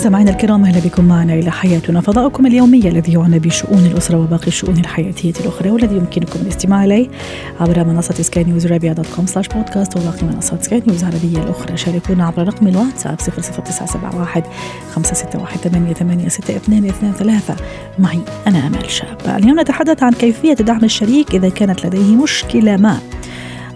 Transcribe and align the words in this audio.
مستمعينا 0.00 0.30
الكرام 0.30 0.64
أهلا 0.64 0.80
بكم 0.80 1.04
معنا 1.04 1.34
إلى 1.34 1.50
حياتنا 1.50 2.00
فضاؤكم 2.00 2.46
اليومي 2.46 2.88
الذي 2.88 3.12
يعنى 3.12 3.38
بشؤون 3.38 3.86
الأسرة 3.86 4.16
وباقي 4.16 4.46
الشؤون 4.46 4.78
الحياتيه 4.78 5.32
الأخرى 5.40 5.70
والذي 5.70 5.96
يمكنكم 5.96 6.40
الاستماع 6.40 6.84
إليه 6.84 7.08
عبر 7.60 7.84
منصة 7.84 8.14
سكاي 8.14 8.44
نيوز 8.44 8.66
عربيه 8.66 8.92
dot 8.92 9.06
com 9.16 9.26
slash 9.26 9.48
podcast 9.48 9.96
وباقي 9.96 10.26
منصات 10.26 10.64
سكاي 10.64 10.82
نيوز 10.86 11.04
العربية 11.04 11.42
الأخرى. 11.42 11.76
شاركونا 11.76 12.26
عبر 12.26 12.48
رقم 12.48 12.68
الواتساب 12.68 13.20
00971 13.20 14.42
561 14.94 17.12
ثلاثة. 17.12 17.56
معي 17.98 18.20
أنا 18.46 18.66
آمال 18.66 18.90
شاب. 18.90 19.18
اليوم 19.26 19.60
نتحدث 19.60 20.02
عن 20.02 20.12
كيفية 20.12 20.54
دعم 20.54 20.84
الشريك 20.84 21.34
إذا 21.34 21.48
كانت 21.48 21.86
لديه 21.86 22.16
مشكلة 22.16 22.76
ما. 22.76 22.98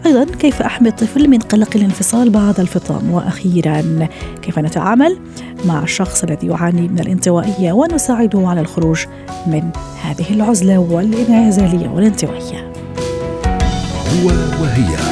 أيضا 0.07 0.25
كيف 0.25 0.63
أحمي 0.63 0.89
الطفل 0.89 1.29
من 1.31 1.39
قلق 1.39 1.69
الانفصال 1.77 2.31
بعد 2.31 2.61
الفطام؟ 2.61 3.11
وأخيرا 3.11 4.09
كيف 4.43 4.59
نتعامل 4.59 5.19
مع 5.65 5.83
الشخص 5.83 6.25
الذي 6.25 6.47
يعاني 6.47 6.89
من 6.89 7.01
الانطوائية؟ 7.01 7.73
ونساعده 7.73 8.49
على 8.49 8.61
الخروج 8.61 9.05
من 9.47 9.71
هذه 10.03 10.31
العزلة 10.31 10.79
والإنعزالية 10.79 11.89
والانطوائية. 11.89 12.73
هو 14.15 14.27
وهي. 14.63 15.04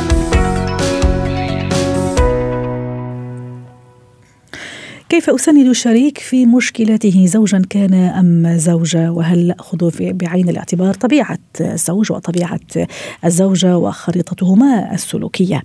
كيف 5.23 5.31
أسند 5.31 5.67
الشريك 5.67 6.19
في 6.19 6.47
مشكلته 6.47 7.27
زوجا 7.27 7.63
كان 7.71 7.95
أم 7.95 8.59
زوجة؟ 8.59 9.13
وهل 9.13 9.47
نأخذ 9.47 9.91
بعين 10.01 10.49
الاعتبار 10.49 10.95
طبيعة 10.95 11.39
الزوج 11.61 12.13
وطبيعة 12.13 12.61
الزوجة 13.25 13.79
وخريطتهما 13.79 14.95
السلوكية؟ 14.95 15.63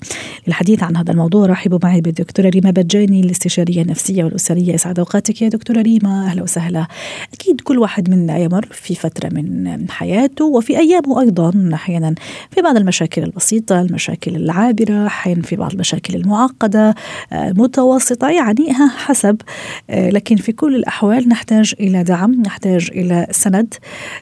للحديث 0.47 0.83
عن 0.83 0.97
هذا 0.97 1.11
الموضوع 1.11 1.45
رحبوا 1.45 1.79
معي 1.83 2.01
بالدكتورة 2.01 2.49
ريما 2.49 2.71
بجاني 2.71 3.21
الاستشارية 3.21 3.81
النفسية 3.81 4.23
والأسرية. 4.23 4.73
يسعد 4.73 4.99
أوقاتك 4.99 5.41
يا 5.41 5.49
دكتورة 5.49 5.81
ريما. 5.81 6.25
أهلا 6.25 6.43
وسهلا. 6.43 6.87
أكيد 7.33 7.61
كل 7.61 7.79
واحد 7.79 8.09
منا 8.09 8.37
يمر 8.37 8.67
في 8.71 8.95
فترة 8.95 9.29
من 9.29 9.89
حياته 9.89 10.45
وفي 10.45 10.77
أيامه 10.77 11.21
أيضا. 11.21 11.69
أحيانا 11.73 12.15
في 12.51 12.61
بعض 12.61 12.77
المشاكل 12.77 13.23
البسيطة 13.23 13.81
المشاكل 13.81 14.35
العابرة 14.35 15.07
أحيانا 15.07 15.41
في 15.41 15.55
بعض 15.55 15.71
المشاكل 15.71 16.15
المعقدة 16.15 16.95
المتوسطة. 17.33 18.29
يعني 18.29 18.73
حسب 18.97 19.41
لكن 19.89 20.35
في 20.35 20.51
كل 20.51 20.75
الأحوال 20.75 21.29
نحتاج 21.29 21.73
إلى 21.79 22.03
دعم 22.03 22.41
نحتاج 22.41 22.89
إلى 22.91 23.27
سند 23.31 23.73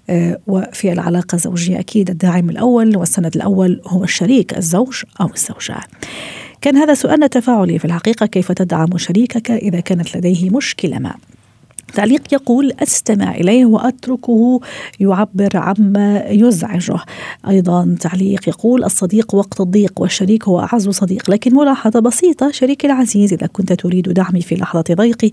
آه، 0.10 0.40
وفي 0.48 0.92
العلاقة 0.92 1.36
الزوجية 1.36 1.80
أكيد 1.80 2.10
الداعم 2.10 2.50
الأول 2.50 2.98
والسند 2.98 3.36
الأول 3.36 3.82
هو 3.88 4.04
الشريك 4.04 4.58
الزوج 4.58 5.04
أو 5.22 5.30
الزوجة. 5.34 5.78
كان 6.62 6.78
هذا 6.78 6.94
سؤالنا 6.94 7.26
التفاعلي 7.26 7.80
في 7.80 7.86
الحقيقة 7.86 8.26
كيف 8.26 8.52
تدعم 8.52 8.98
شريكك 8.98 9.52
إذا 9.52 9.80
كانت 9.80 10.18
لديه 10.18 10.50
مشكلة 10.50 11.00
ما؟ 11.00 11.16
تعليق 11.94 12.34
يقول 12.34 12.72
أستمع 12.80 13.36
إليه 13.36 13.66
وأتركه 13.66 14.60
يعبر 15.00 15.50
عما 15.56 16.24
يزعجه. 16.28 17.00
أيضا 17.50 17.96
تعليق 18.02 18.50
يقول 18.50 18.84
الصديق 18.84 19.36
وقت 19.36 19.62
الضيق 19.62 20.02
والشريك 20.02 20.48
هو 20.48 20.60
أعز 20.60 20.90
صديق 20.90 21.32
لكن 21.32 21.56
ملاحظة 21.56 22.00
بسيطة 22.00 22.52
شريكي 22.52 22.88
العزيز 22.88 23.34
إذا 23.34 23.48
كنت 23.48 23.74
تريد 23.74 24.10
دعمي 24.10 24.42
في 24.42 24.56
لحظة 24.56 24.84
ضيقي 24.92 25.32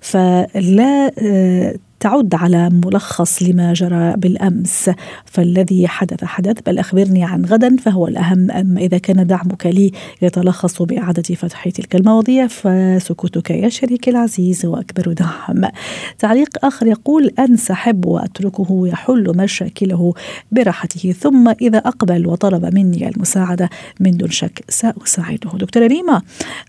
فلا 0.00 1.12
آه، 1.18 1.74
تعد 2.02 2.34
على 2.34 2.70
ملخص 2.70 3.42
لما 3.42 3.72
جرى 3.72 4.14
بالأمس 4.16 4.90
فالذي 5.24 5.88
حدث 5.88 6.24
حدث 6.24 6.56
بل 6.66 6.78
أخبرني 6.78 7.24
عن 7.24 7.44
غدا 7.44 7.76
فهو 7.76 8.06
الأهم 8.08 8.50
اما 8.50 8.80
إذا 8.80 8.98
كان 8.98 9.26
دعمك 9.26 9.66
لي 9.66 9.92
يتلخص 10.22 10.82
بإعادة 10.82 11.34
فتح 11.34 11.68
تلك 11.68 11.96
المواضيع 11.96 12.46
فسكوتك 12.46 13.50
يا 13.50 13.68
شريكي 13.68 14.10
العزيز 14.10 14.66
هو 14.66 14.76
اكبر 14.76 15.12
دعم. 15.12 15.70
تعليق 16.18 16.64
آخر 16.64 16.86
يقول 16.86 17.30
انسحب 17.38 18.06
وأتركه 18.06 18.88
يحل 18.88 19.32
مشاكله 19.36 20.14
براحته 20.52 21.12
ثم 21.12 21.48
إذا 21.48 21.78
أقبل 21.78 22.26
وطلب 22.26 22.74
مني 22.74 23.08
المساعدة 23.08 23.70
من 24.00 24.10
دون 24.10 24.30
شك 24.30 24.64
سأساعده. 24.68 25.50
دكتورة 25.54 25.86
ريما 25.86 26.22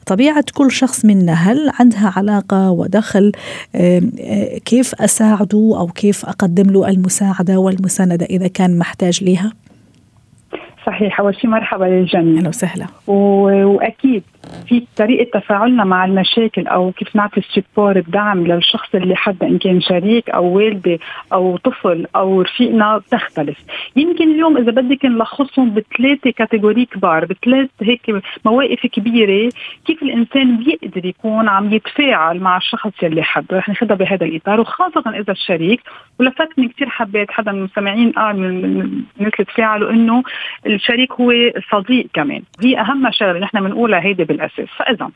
طبيعة 0.06 0.46
كل 0.54 0.72
شخص 0.72 1.06
منا 1.06 1.34
هل 1.34 1.72
عندها 1.80 2.14
علاقة 2.16 2.72
ودخل 2.72 3.32
كيف 4.66 4.96
أساعد 4.96 5.23
اساعده 5.24 5.76
أو 5.80 5.88
كيف 5.88 6.26
أقدم 6.26 6.72
له 6.72 6.90
المساعدة 6.90 7.58
والمساندة 7.58 8.26
إذا 8.26 8.48
كان 8.48 8.78
محتاج 8.78 9.24
لها؟ 9.24 9.52
صحيح 10.86 11.20
أول 11.20 11.36
شيء 11.36 11.50
مرحبا 11.50 11.86
للجميع 11.86 12.40
أهلا 12.40 12.50
وسهلا 12.50 12.86
وأكيد 13.08 14.24
في 14.68 14.84
طريقة 14.98 15.40
تفاعلنا 15.40 15.84
مع 15.84 16.06
المشاكل 16.06 16.68
أو 16.68 16.92
كيف 16.92 17.16
نعطي 17.16 17.40
ال 17.40 17.47
support 17.47 17.96
الدعم 17.96 18.48
للشخص 18.48 18.96
اللي 18.96 19.16
حدا 19.16 19.48
إن 19.48 19.58
كان 19.58 19.82
شريك 19.82 20.30
أو 20.30 20.46
والدي 20.46 21.00
أو 21.34 21.58
طفل 21.58 22.08
أو 22.16 22.42
رفيقنا 22.42 22.98
بتختلف 22.98 23.58
يمكن 23.96 24.32
اليوم 24.32 24.58
إذا 24.58 24.72
بدك 24.72 25.06
نلخصهم 25.06 25.74
بثلاثة 25.74 26.32
category 26.32 26.86
كبار 26.86 27.26
بثلاث 27.26 27.70
هيك 27.82 28.24
مواقف 28.46 28.88
كبيرة 28.88 29.52
كيف 29.86 30.04
الإنسان 30.04 30.58
بيقدر 30.58 31.06
يكون 31.06 31.50
عم 31.50 31.74
يتفاعل 31.74 32.40
مع 32.40 32.58
الشخص 32.58 32.92
اللي 33.04 33.24
حبه 33.24 33.58
رح 33.58 33.70
ناخذها 33.70 33.96
بهذا 33.96 34.26
الإطار. 34.26 34.60
وخاصة 34.62 35.04
إذا 35.10 35.32
الشريك 35.32 35.82
ولفتني 36.20 36.68
كثير 36.68 36.90
حبيت 36.90 37.32
حدا 37.32 37.52
من 37.52 37.58
المستمعين 37.58 38.12
قال 38.12 38.38
من 38.38 38.50
الناس 38.50 39.04
اللي 39.20 39.46
تفاعلوا 39.46 39.92
إنه 39.92 40.24
الشريك 40.66 41.12
هو 41.14 41.34
صديق 41.72 42.08
كمان. 42.14 42.42
هي 42.64 42.80
أهم 42.80 43.12
شغلة 43.12 43.40
نحن 43.40 43.62
بنقولها 43.62 44.00
هيدي 44.00 44.24
بالأساس. 44.34 44.68
فإذا 44.78 45.10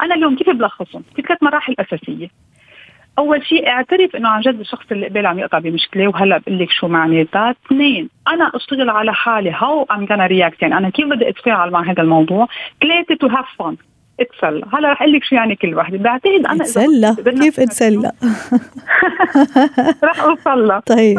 أنا 0.00 0.14
اليوم 0.14 0.36
كيف 0.36 0.50
بلخصهم؟ 0.50 1.02
في 1.16 1.22
ثلاث 1.22 1.42
مراحل 1.42 1.74
أساسية. 1.78 2.28
أول 3.18 3.46
شيء 3.46 3.68
أعترف 3.68 4.16
إنه 4.16 4.28
عن 4.28 4.40
جد 4.40 4.60
الشخص 4.60 4.84
اللي 4.92 5.06
قبالي 5.06 5.26
عم 5.26 5.38
يقطع 5.38 5.58
بمشكلة 5.58 6.08
وهلأ 6.08 6.38
بقول 6.38 6.58
لك 6.58 6.70
شو 6.70 6.88
معناتها 6.88 7.50
اثنين 7.50 8.08
أنا 8.28 8.50
أشتغل 8.54 8.90
على 8.90 9.14
حالي. 9.14 9.50
how 9.50 9.82
I'm 9.82 10.06
gonna 10.06 10.20
react 10.20 10.62
يعني؟ 10.62 10.78
أنا 10.78 10.90
كيف 10.90 11.06
بدي 11.06 11.28
أتفاعل 11.28 11.70
مع 11.70 11.82
هذا 11.82 12.02
الموضوع؟ 12.02 12.48
ثلاثة 12.82 13.14
to 13.14 13.26
have 13.26 13.46
fun 13.58 13.76
اتسلى. 14.22 14.64
هلا 14.72 14.92
رح 14.92 15.02
أقول 15.02 15.12
لك 15.14 15.24
شو 15.24 15.34
يعني 15.34 15.56
كل 15.56 15.74
وحده 15.74 15.98
بعتقد 15.98 16.46
أنا 16.46 16.62
اتسلى؟ 16.62 17.16
كيف 17.40 17.60
أتسلى. 17.60 18.12
رح 20.04 20.20
اوصل 20.22 20.80
طيب. 20.80 21.18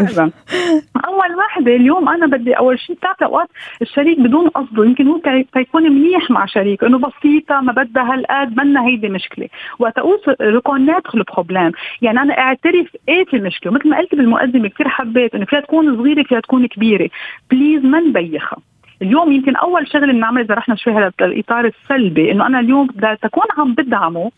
أول 1.07 1.35
وحده 1.37 1.75
اليوم 1.75 2.09
أنا 2.09 2.27
بدي 2.27 2.53
أول 2.53 2.79
شيء 2.79 2.95
بتعرف 2.95 3.23
أوقات 3.23 3.47
الشريك 3.81 4.19
بدون 4.19 4.47
قصده. 4.49 4.85
يمكن 4.85 5.07
هو 5.07 5.19
تيكون 5.53 5.83
منيح 5.83 6.31
مع 6.31 6.45
شريك 6.45 6.83
إنه 6.83 6.97
بسيطة 6.97 7.61
ما 7.61 7.71
بدها 7.73 8.13
هالقد 8.13 8.57
منا 8.57 8.85
هيدي 8.85 9.09
مشكلة. 9.09 9.47
وقت 9.79 9.97
اوصل 9.97 10.35
recognize 10.41 10.81
the 10.81 11.23
problem 11.23 11.71
يعني 12.01 12.21
أنا 12.21 12.37
أعترف 12.39 12.87
إيه 13.09 13.25
في 13.25 13.37
المشكلة. 13.37 13.71
مثل 13.73 13.89
ما 13.89 13.97
قلت 13.97 14.15
بالمقدمة 14.15 14.69
كثير 14.69 14.89
حبيت 14.89 15.35
إنه 15.35 15.45
فيها 15.45 15.59
تكون 15.59 15.97
صغيرة 15.97 16.23
فيها 16.23 16.39
تكون 16.39 16.67
كبيرة. 16.67 17.09
please 17.51 17.85
ما 17.85 17.99
نبيخها. 17.99 18.57
اليوم 19.03 19.31
يمكن 19.31 19.55
أول 19.55 19.87
شغله 19.87 20.13
بنعمل 20.13 20.41
إذا 20.41 20.55
رحنا 20.55 20.75
شوي 20.75 20.93
هذا 20.93 21.11
الاطار 21.21 21.65
السلبي 21.65 22.31
إنه 22.31 22.47
أنا 22.47 22.59
اليوم 22.59 22.87
تكون 23.21 23.47
عم 23.57 23.73
بدعمه 23.73 24.31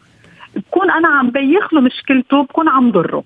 بكون 0.55 0.91
أنا 0.91 1.07
عم 1.07 1.29
بيخ 1.29 1.73
له 1.73 1.81
مشكلته 1.81 2.43
بكون 2.43 2.69
عم 2.69 2.91
ضره. 2.91 3.23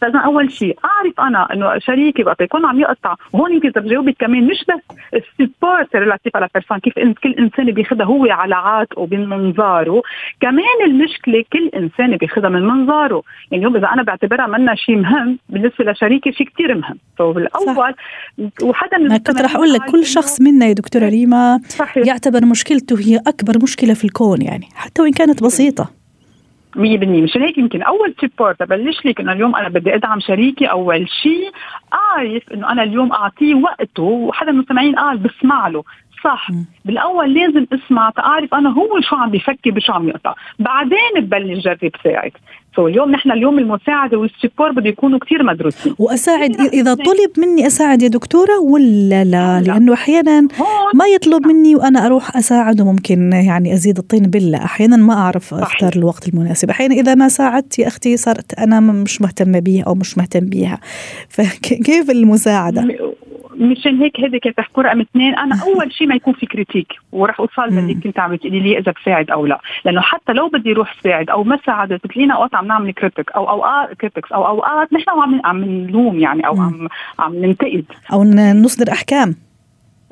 فاذا 0.00 0.18
أول 0.18 0.52
شيء 0.52 0.78
أعرف 0.84 1.20
أنا 1.20 1.52
إنه 1.52 1.78
شريكي 1.78 2.22
وقت 2.24 2.40
يكون 2.40 2.66
عم 2.66 2.80
يقطع. 2.80 3.14
وهون 3.32 3.52
يمكن 3.52 3.68
بجاوبك 3.68 4.16
كمان 4.18 4.46
مش 4.46 4.64
بس 4.68 4.96
ال 5.14 5.24
support 5.24 5.96
relative 5.96 6.36
على 6.36 6.48
person 6.54 6.78
كيف 6.78 6.94
كل 6.94 7.32
إنسان 7.38 7.70
بياخذها 7.70 8.06
هو 8.06 8.26
على 8.30 8.54
عاتقه 8.54 9.08
من 9.10 9.28
منظاره. 9.28 10.02
كمان 10.40 10.78
المشكلة 10.86 11.44
كل 11.52 11.70
إنسان 11.76 12.16
بياخذها 12.16 12.48
من 12.48 12.62
منظاره. 12.62 13.22
يعني 13.50 13.66
اليوم 13.66 13.76
إذا 13.76 13.86
أنا 13.86 14.02
بعتبرها 14.02 14.46
منا 14.46 14.74
شيء 14.74 14.96
مهم 14.96 15.38
بالنسبة 15.48 15.84
لشريكي 15.84 16.32
شيء 16.32 16.48
كثير 16.48 16.74
مهم. 16.74 16.98
فبالاول 17.18 17.94
وحدا 18.62 18.98
من 18.98 19.16
كنت 19.16 19.40
رح 19.40 19.56
أقول 19.56 19.72
لك 19.72 19.84
كل 19.90 20.04
شخص 20.04 20.40
منا 20.40 20.66
يا 20.66 20.72
دكتورة 20.72 21.08
ريما 21.08 21.60
صحيح. 21.68 22.06
يعتبر 22.06 22.44
مشكلته 22.44 22.98
هي 23.00 23.20
أكبر 23.26 23.52
مشكلة 23.62 23.94
في 23.94 24.04
الكون 24.04 24.42
يعني 24.42 24.68
حتى 24.74 25.02
وإن 25.02 25.12
كانت 25.12 25.42
بسيطة. 25.42 25.90
100% 26.76 26.78
مشان 27.22 27.42
هيك؟ 27.42 27.58
يمكن 27.58 27.82
أول 27.82 28.14
support 28.20 28.62
ببلش 28.62 29.06
لك 29.06 29.20
إنه 29.20 29.32
اليوم 29.32 29.56
أنا 29.56 29.68
بدي 29.68 29.94
أدعم 29.94 30.20
شريكي 30.20 30.66
أول 30.66 31.08
شيء 31.08 31.50
اعرف 31.94 32.42
إنه 32.52 32.72
أنا 32.72 32.82
اليوم 32.82 33.12
أعطيه 33.12 33.54
وقته 33.54 34.02
وحدا 34.02 34.52
من 34.52 34.58
المستمعين 34.58 34.94
قال 34.94 35.18
بسمع 35.18 35.68
له. 35.68 35.84
صح. 36.24 36.50
بالأول 36.84 37.34
لازم 37.34 37.66
اسمع 37.72 38.10
تعرف 38.10 38.54
أنا 38.54 38.70
هو 38.70 39.00
شو 39.00 39.16
عم 39.16 39.30
بيفكر 39.30 39.70
بشو 39.70 39.92
عم 39.92 40.08
يقطع. 40.08 40.34
بعدين 40.58 41.20
ببلش 41.20 41.64
جرب 41.64 41.90
ساعد 42.04 42.32
so 42.76 42.88
اليوم 42.88 43.10
نحن 43.10 43.30
اليوم 43.30 43.58
المساعدة 43.58 44.18
وال 44.18 44.30
support 44.30 44.72
بده 44.72 44.88
يكونوا 44.88 45.18
كثير 45.18 45.42
مدروسين. 45.42 45.94
وأساعد 45.98 46.60
إذا 46.60 46.94
طلب 46.94 47.30
مني 47.38 47.66
أساعد 47.66 48.02
يا 48.02 48.08
دكتورة 48.08 48.58
ولا 48.60 49.24
لا؟ 49.24 49.60
لأنه 49.60 49.92
أحيانا 49.94 50.40
ما 50.94 51.06
يطلب 51.06 51.46
مني 51.46 51.74
وأنا 51.76 52.06
أروح 52.06 52.36
أساعده 52.36 52.84
ممكن 52.84 53.32
يعني 53.32 53.72
أزيد 53.72 53.98
الطين 53.98 54.22
بله 54.22 54.64
أحيانا 54.64 54.96
ما 54.96 55.14
أعرف. 55.14 55.54
أختار 55.54 55.92
الوقت 55.96 56.28
المناسب. 56.28 56.70
أحيانا 56.70 56.94
إذا 56.94 57.14
ما 57.14 57.28
ساعدت 57.28 57.78
يا 57.78 57.86
أختي 57.86 58.16
صارت 58.16 58.54
أنا 58.58 58.80
مش 58.80 59.22
مهتمة 59.22 59.58
بيها 59.58 59.84
أو 59.84 59.94
مش 59.94 60.18
مهتم 60.18 60.46
بيها. 60.46 60.78
فكيف 61.34 62.10
المساعدة؟ 62.10 62.88
مشان 63.58 63.98
هيك 63.98 64.16
كانت 64.16 64.56
تحكوا 64.56 64.82
رقم 64.82 65.00
اثنين 65.00 65.34
أنا 65.34 65.56
أول 65.66 65.92
شيء 65.92 66.06
ما 66.06 66.14
يكون 66.14 66.34
في 66.34 66.46
critique 66.46 66.92
وراح 67.12 67.40
أوصل 67.40 67.62
للي 67.62 67.94
كنت 67.94 68.18
عم 68.18 68.36
تقولي 68.36 68.60
لي 68.60 68.78
إذا 68.78 68.92
بساعد 69.02 69.30
أو 69.30 69.46
لا. 69.46 69.60
لأنه 69.84 70.00
حتى 70.00 70.32
لو 70.32 70.48
بدي 70.48 70.72
أروح 70.72 70.96
ساعد 71.04 71.30
أو 71.30 71.44
ما 71.44 71.58
ساعدت 71.66 72.04
بتلاقينا 72.04 72.34
أوقات 72.34 72.54
عم 72.54 72.66
نعمل 72.66 72.92
critique 72.92 73.32
أو 73.32 73.50
أوقات 73.50 73.94
critics 73.94 74.32
أو 74.32 74.46
أوقات 74.46 74.92
نحن 74.92 75.10
عم 75.10 75.40
عم 75.44 75.64
نلوم 75.64 76.18
يعني 76.18 76.46
أو 76.46 76.60
عم 76.60 76.88
عم 77.18 77.34
ننتقد. 77.34 77.84
أو 78.12 78.24
نصدر 78.24 78.92
أحكام. 78.92 79.34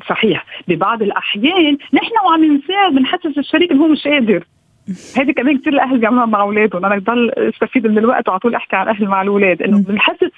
صحيح. 0.09 0.45
ببعض 0.69 1.03
الأحيان 1.03 1.79
نحن 1.93 2.13
وعم 2.27 2.45
نساعد 2.45 2.93
بنحسس 2.95 3.39
الشريك 3.39 3.73
انه 3.73 3.83
هو 3.83 3.89
مش 3.89 4.09
قادر. 4.09 4.45
هذه 5.17 5.33
كمان 5.33 5.59
كثير 5.59 5.73
الاهل 5.73 5.99
بيعملوها 5.99 6.27
مع 6.27 6.41
أولادهم. 6.41 6.85
أنا 6.85 6.97
بضل 6.97 7.31
أستفيد 7.31 7.87
من 7.87 7.99
الوقت 7.99 8.29
وعلى 8.29 8.41
طول 8.41 8.55
أحكي 8.55 8.77
عن 8.77 8.89
أهل 8.89 9.07
مع 9.07 9.23
الأولاد 9.23 9.63
إنه 9.63 9.79
بنحسس 9.79 10.31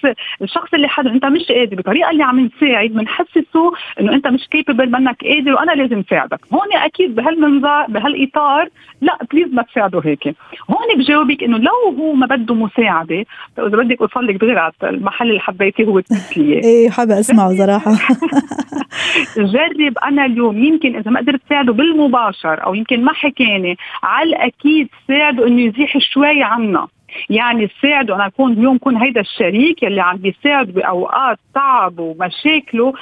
الشخص 0.43 0.75
اللي 0.75 0.89
حدا 0.89 1.11
أنت 1.11 1.25
مش 1.25 1.53
قادر 1.53 1.77
بطريقة 1.77 2.11
اللي 2.11 2.23
عم 2.23 2.41
نساعد 2.41 2.91
بنحسسه 2.91 3.73
إنه 4.01 4.13
أنت 4.13 4.27
مش 4.27 4.49
capable 4.51 4.91
منك 4.91 5.25
قادر 5.25 5.53
وأنا 5.53 5.73
لازم 5.73 6.03
ساعدك. 6.11 6.41
هون 6.53 6.73
أكيد 6.73 7.15
بهالمنظر 7.15 7.87
بهالإطار 7.89 8.69
لا 9.01 9.19
please 9.33 9.55
ما 9.55 9.63
تساعده 9.63 10.01
هيك. 10.05 10.27
هون 10.71 10.99
بجاوبك 10.99 11.43
إنه 11.43 11.59
لو 11.59 11.97
هو 11.99 12.13
ما 12.13 12.27
بده 12.27 12.55
مساعدة 12.55 13.25
إذا 13.59 13.77
بدك 13.77 14.01
أوصل 14.01 14.27
لك 14.27 14.35
دغري 14.35 14.59
على 14.59 14.73
المحل 14.83 15.29
اللي 15.29 15.41
حبيتي 15.41 15.85
هو 15.85 15.99
التسلية. 15.99 16.63
إيه 16.65 16.91
حابة 16.91 17.21
أسمعه 17.21 17.55
صراحة. 17.55 17.93
جرب 19.37 19.99
أنا 20.05 20.25
اليوم 20.25 20.65
يمكن 20.65 20.97
إذا 20.97 21.11
ما 21.11 21.21
قدرت 21.21 21.41
ساعده 21.49 21.73
بالمباشر 21.73 22.65
أو 22.65 22.75
يمكن 22.75 23.05
ما 23.05 23.13
حكاني 23.13 23.77
على 24.03 24.36
أكيد 24.47 24.89
ساعده 25.09 25.47
إنه 25.47 25.63
يزيح 25.63 25.99
شوي 25.99 26.43
عنا. 26.43 26.87
يعني 27.31 27.67
تساعده 27.67 28.15
أنا 28.15 28.27
أكون 28.27 28.53
اليوم 28.53 28.79
كون 28.79 28.97
هيدا 28.97 29.21
الشريك 29.21 29.85
اللي 29.85 30.01
عم 30.01 30.17
بيساعد 30.17 30.67
بأوقات 30.67 31.39
تعب 31.55 31.99
ومشاكله 31.99 32.93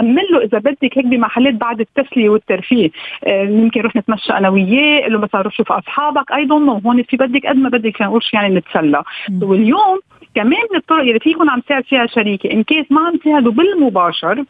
امن 0.00 0.22
له 0.32 0.44
إذا 0.44 0.58
بدك 0.58 0.98
هيك 0.98 1.06
بمحلات 1.06 1.54
بعد 1.54 1.80
التسلية 1.80 2.28
والترفيه. 2.28 2.90
يمكن 3.26 3.80
نروح 3.80 3.96
نتمشى 3.96 4.32
أنا 4.32 4.48
وياه 4.48 5.08
له 5.08 5.18
مثلا 5.18 5.42
روح 5.42 5.54
شوف 5.54 5.72
أصحابك 5.72 6.32
I 6.32 6.44
don't 6.44 6.66
know 6.66 6.78
هون 6.78 7.02
في 7.02 7.16
بدك 7.16 7.46
قد 7.46 7.56
ما 7.56 7.68
بدك 7.68 8.02
نقول 8.02 8.20
يعني 8.32 8.54
نتسلى. 8.54 9.02
واليوم 9.42 9.98
كمان 10.34 10.62
من 10.70 10.76
الطرق 10.76 11.00
اللي 11.00 11.20
في 11.20 11.30
يكون 11.30 11.50
عم 11.50 11.60
تساعد 11.60 11.84
فيها 11.84 12.06
شريكي 12.06 12.52
in 12.52 12.62
case 12.62 12.92
ما 12.92 13.00
عم 13.00 13.16
تساعده 13.16 13.50
بالمباشر 13.50 14.44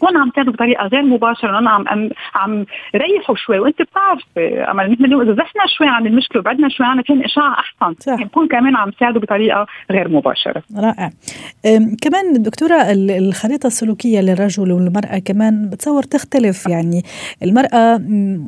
كون 0.00 0.16
عم 0.16 0.30
تعمل 0.30 0.52
بطريقة 0.52 0.86
غير 0.86 1.02
مباشرة 1.02 1.58
أنا 1.58 1.70
عم 1.70 2.10
عم 2.34 2.66
ريحه 2.94 3.34
شوي. 3.34 3.58
وأنت 3.58 3.82
بتعرف 3.82 4.22
امل 4.70 4.92
نحن 4.92 5.04
اليوم 5.04 5.20
إذا 5.20 5.32
زحنا 5.32 5.62
شوي 5.78 5.86
عن 5.86 6.06
المشكلة 6.06 6.40
وبعدنا 6.40 6.68
شوي 6.68 6.86
عنها 6.86 7.02
كان 7.02 7.24
اشعاع 7.24 7.52
أحسن. 7.52 7.94
صح. 8.00 8.08
يعني 8.08 8.24
نكون 8.24 8.48
كمان 8.48 8.76
عم 8.76 8.88
نساعده 8.88 9.20
بطريقة 9.20 9.66
غير 9.90 10.08
مباشرة. 10.08 10.62
رائع. 10.76 11.10
كمان 12.02 12.42
دكتورة 12.42 12.74
الخريطة 12.92 13.66
السلوكية 13.66 14.20
للرجل 14.20 14.72
والمرأة 14.72 15.18
كمان 15.18 15.70
بتصور 15.70 16.02
تختلف. 16.02 16.66
يعني 16.66 17.02
المرأة 17.42 18.00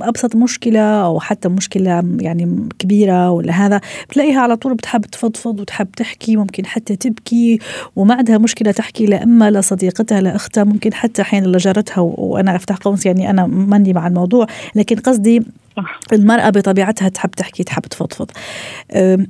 أبسط 0.02 0.36
مشكلة 0.36 1.04
أو 1.04 1.20
حتى 1.20 1.48
مشكلة 1.48 2.02
يعني 2.20 2.68
كبيرة 2.78 3.30
ولا 3.30 3.52
هذا 3.52 3.80
بتلاقيها 4.08 4.40
على 4.40 4.56
طول 4.56 4.74
بتحب 4.74 5.00
تفضفض 5.00 5.60
وتحب 5.60 5.90
تحكي 5.90 6.36
ممكن 6.36 6.66
حتى 6.66 6.96
تبكي 6.96 7.58
وما 7.96 8.14
عندها 8.14 8.38
مشكلة 8.38 8.72
تحكي 8.72 9.06
لاما 9.06 9.50
لصديقتها 9.50 10.20
لاختها 10.20 10.64
ممكن 10.64 10.94
حتى 10.94 11.24
أحيانا 11.40 11.56
لجارتها 11.56 12.00
وأنا 12.00 12.56
أفتح 12.56 12.76
قوس 12.76 13.06
يعني 13.06 13.30
أنا 13.30 13.46
ماني 13.46 13.92
مع 13.92 14.06
الموضوع 14.06 14.46
لكن 14.74 14.96
قصدي 14.96 15.42
المرأة 16.12 16.50
بطبيعتها 16.50 17.08
تحب 17.08 17.30
تحكي 17.30 17.64
تحب 17.64 17.82
تفضفض. 17.82 18.30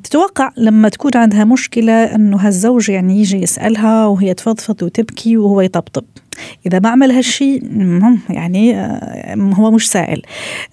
تتوقع 0.05 0.53
لما 0.57 0.89
تكون 0.89 1.11
عندها 1.15 1.45
مشكلة 1.45 1.93
أنه 1.93 2.37
هالزوج 2.37 2.89
يعني 2.91 3.21
يجي 3.21 3.43
يسألها 3.43 4.07
وهي 4.07 4.35
تفضفض 4.35 4.83
وتبكي 4.83 5.37
وهو 5.37 5.61
يطبطب؟ 5.61 6.05
إذا 6.67 6.79
ما 6.79 6.89
عمل 6.89 7.11
هالشيء 7.11 7.63
يعني 8.31 8.77
هو 9.35 9.71
مش 9.71 9.91
سائل. 9.91 10.23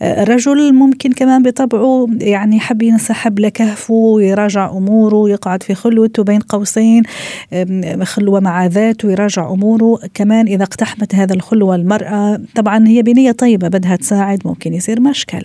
الرجل 0.02 0.74
ممكن 0.74 1.12
كمان 1.12 1.44
بطبعه 1.44 2.08
يعني 2.22 2.56
يحب 2.56 2.82
ينسحب 2.82 3.40
لكهفه 3.40 3.94
ويراجع 3.94 4.70
أموره 4.70 5.30
يقعد 5.30 5.64
في 5.64 5.76
خلوته 5.76 6.24
بين 6.24 6.40
قوسين 6.40 7.04
خلوة 8.04 8.40
مع 8.40 8.66
ذاته 8.66 9.08
ويراجع 9.08 9.52
أموره. 9.52 10.00
كمان 10.14 10.48
إذا 10.48 10.64
اقتحمت 10.64 11.16
هذا 11.16 11.34
الخلوة 11.34 11.76
المرأة 11.76 12.42
طبعا 12.56 12.88
هي 12.88 13.02
بنية 13.02 13.32
طيبة 13.32 13.68
بدها 13.68 13.96
تساعد 13.96 14.42
ممكن 14.46 14.74
يصير 14.74 15.02
مشكل. 15.02 15.44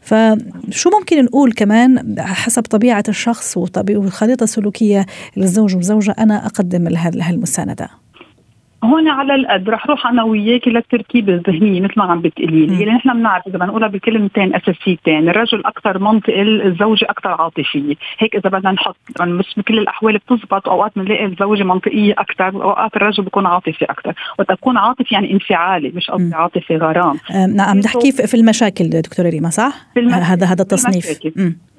فشو 0.00 0.90
ممكن 0.98 1.24
نقول 1.24 1.52
كمان 1.52 2.14
حسب 2.18 2.62
طبيعة 2.62 3.04
الشخص 3.08 3.56
والخريطة 3.56 4.44
السلوكية 4.44 5.06
للزوج 5.36 5.76
والزوجة 5.76 6.14
أنا 6.18 6.46
أقدم 6.46 6.88
لها 6.88 7.30
المساندة 7.30 7.88
هون 8.84 9.08
على 9.08 9.34
القد 9.34 9.70
رح 9.70 9.86
روح 9.86 10.06
أنا 10.06 10.22
وياك 10.22 10.68
للتركيبه 10.68 11.32
الذهنيه 11.32 11.80
مثل 11.80 11.94
ما 11.96 12.04
عم 12.04 12.20
بتقولي. 12.20 12.66
لي 12.66 12.82
اللي 12.82 12.92
نحن 12.92 13.18
بنعرف 13.18 13.46
إذا 13.46 13.58
بنقولها 13.58 13.88
بكلمتين 13.88 14.54
أساسيتين 14.54 15.28
الرجل 15.28 15.62
أكثر 15.66 15.98
منطقي 15.98 16.42
الزوجة 16.42 17.04
أكثر 17.04 17.28
عاطفية. 17.28 17.94
هيك 18.18 18.36
إذا 18.36 18.50
بدنا 18.50 18.72
نحط 18.72 18.96
مش 19.20 19.54
بكل 19.56 19.78
الأحوال 19.78 20.18
بتزبط 20.18 20.68
أوقات 20.68 20.92
بنلاقي 20.96 21.24
الزوجة 21.24 21.62
منطقية 21.62 22.12
أكثر 22.12 22.56
وأوقات 22.56 22.96
الرجل 22.96 23.24
بيكون 23.24 23.46
عاطفي 23.46 23.84
أكثر. 23.84 24.14
وتكون 24.38 24.76
عاطفي 24.76 25.14
يعني 25.14 25.32
انفعالي 25.32 25.92
مش 25.94 26.10
قصدي 26.10 26.34
عاطفي 26.34 26.76
غرام. 26.76 27.16
نعم 27.54 27.78
نحكي 27.78 28.12
في 28.12 28.34
المشاكل 28.34 28.90
دكتورة 28.90 29.28
ريما 29.28 29.50
صح؟ 29.50 29.72
هذا 29.96 30.46
هذا 30.46 30.62
التصنيف. 30.62 31.20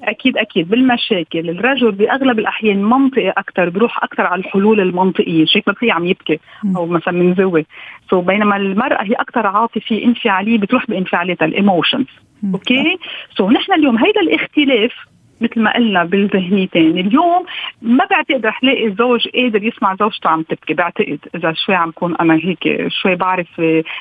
أكيد 0.02 0.36
أكيد 0.36 0.68
بالمشاكل. 0.68 1.50
الرجل 1.50 1.92
بأغلب 1.92 2.38
الأحيان 2.38 2.82
منطقي 2.82 3.30
أكثر 3.30 3.68
بيروح 3.68 4.04
أكثر 4.04 4.22
على 4.22 4.40
الحلول 4.40 4.80
المنطقية 4.80 5.44
شيك 5.44 5.68
ما 5.68 5.92
عم 5.92 6.06
يبكي 6.06 6.38
أو 6.76 6.86
مثلا 6.90 7.14
منزوي 7.14 7.66
so 8.10 8.20
بينما 8.20 8.56
المرأة 8.56 9.02
هي 9.02 9.12
أكثر 9.12 9.46
عاطفية 9.46 10.04
انفعالية 10.04 10.58
بتروح 10.58 10.86
بانفعالاتها 10.86 11.46
ال 11.46 11.53
emotions 11.53 12.06
okay 12.54 12.98
so 13.36 13.50
نحن 13.50 13.72
اليوم 13.72 13.98
هيدا 13.98 14.20
الاختلاف 14.20 14.92
مثل 15.40 15.60
ما 15.60 15.74
قلنا 15.74 16.04
بالذهنيتين. 16.04 16.98
اليوم 16.98 17.44
ما 17.82 18.04
بعتقد 18.04 18.46
رح 18.46 18.64
لاقي 18.64 18.86
الزوج 18.86 19.28
قادر 19.28 19.64
يسمع 19.64 19.96
زوجته 20.00 20.30
عم 20.30 20.42
تبكي 20.42 20.74
بعتقد 20.74 21.18
إذا 21.34 21.52
شوي 21.66 21.74
عم 21.74 21.90
كون 21.90 22.16
أنا 22.16 22.34
هيك 22.34 22.88
شوي 22.88 23.14
بعرف 23.14 23.46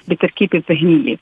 بالتركيبه 0.08 0.64
الذهنية. 0.70 1.16